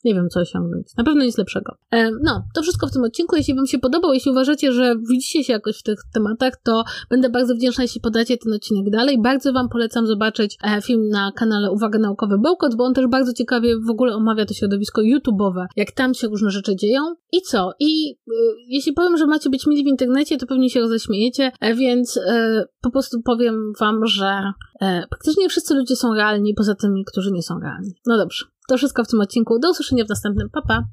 nie 0.03 0.13
wiem, 0.13 0.29
co 0.29 0.39
osiągnąć. 0.39 0.87
Na 0.97 1.03
pewno 1.03 1.23
nic 1.23 1.37
lepszego. 1.37 1.75
E, 1.91 2.11
no, 2.23 2.43
to 2.55 2.61
wszystko 2.61 2.87
w 2.87 2.91
tym 2.91 3.03
odcinku. 3.03 3.35
Jeśli 3.35 3.55
Wam 3.55 3.67
się 3.67 3.79
podobał, 3.79 4.13
jeśli 4.13 4.31
uważacie, 4.31 4.71
że 4.71 4.95
widzicie 5.09 5.43
się 5.43 5.53
jakoś 5.53 5.79
w 5.79 5.83
tych 5.83 5.99
tematach, 6.13 6.53
to 6.63 6.83
będę 7.09 7.29
bardzo 7.29 7.55
wdzięczna, 7.55 7.83
jeśli 7.83 8.01
podacie 8.01 8.37
ten 8.37 8.53
odcinek 8.53 8.89
dalej. 8.89 9.21
Bardzo 9.21 9.53
Wam 9.53 9.69
polecam 9.69 10.07
zobaczyć 10.07 10.57
e, 10.63 10.81
film 10.81 11.09
na 11.09 11.31
kanale 11.35 11.71
Uwaga 11.71 11.99
Naukowy 11.99 12.37
Bełkot, 12.39 12.75
bo 12.75 12.83
on 12.83 12.93
też 12.93 13.07
bardzo 13.07 13.33
ciekawie 13.33 13.75
w 13.87 13.89
ogóle 13.89 14.15
omawia 14.15 14.45
to 14.45 14.53
środowisko 14.53 15.01
YouTube'owe, 15.01 15.65
jak 15.75 15.91
tam 15.91 16.13
się 16.13 16.27
różne 16.27 16.49
rzeczy 16.49 16.75
dzieją. 16.75 17.01
I 17.31 17.41
co? 17.41 17.71
I 17.79 18.11
y, 18.11 18.33
jeśli 18.67 18.93
powiem, 18.93 19.17
że 19.17 19.27
macie 19.27 19.49
być 19.49 19.67
mili 19.67 19.83
w 19.83 19.87
internecie, 19.87 20.37
to 20.37 20.47
pewnie 20.47 20.69
się 20.69 20.79
roześmiejecie, 20.79 21.51
e, 21.61 21.75
więc 21.75 22.17
e, 22.17 22.65
po 22.81 22.91
prostu 22.91 23.21
powiem 23.21 23.73
Wam, 23.79 24.05
że 24.05 24.53
e, 24.81 25.07
praktycznie 25.09 25.49
wszyscy 25.49 25.75
ludzie 25.75 25.95
są 25.95 26.13
realni, 26.13 26.53
poza 26.53 26.75
tymi, 26.75 27.05
którzy 27.05 27.31
nie 27.31 27.43
są 27.43 27.59
realni. 27.59 27.91
No 28.05 28.17
dobrze. 28.17 28.45
To 28.67 28.77
wszystko 28.77 29.03
w 29.03 29.07
tym 29.07 29.21
odcinku. 29.21 29.59
Do 29.59 29.71
usłyszenia 29.71 30.05
w 30.05 30.09
następnym. 30.09 30.49
Pa, 30.49 30.61
pa! 30.61 30.83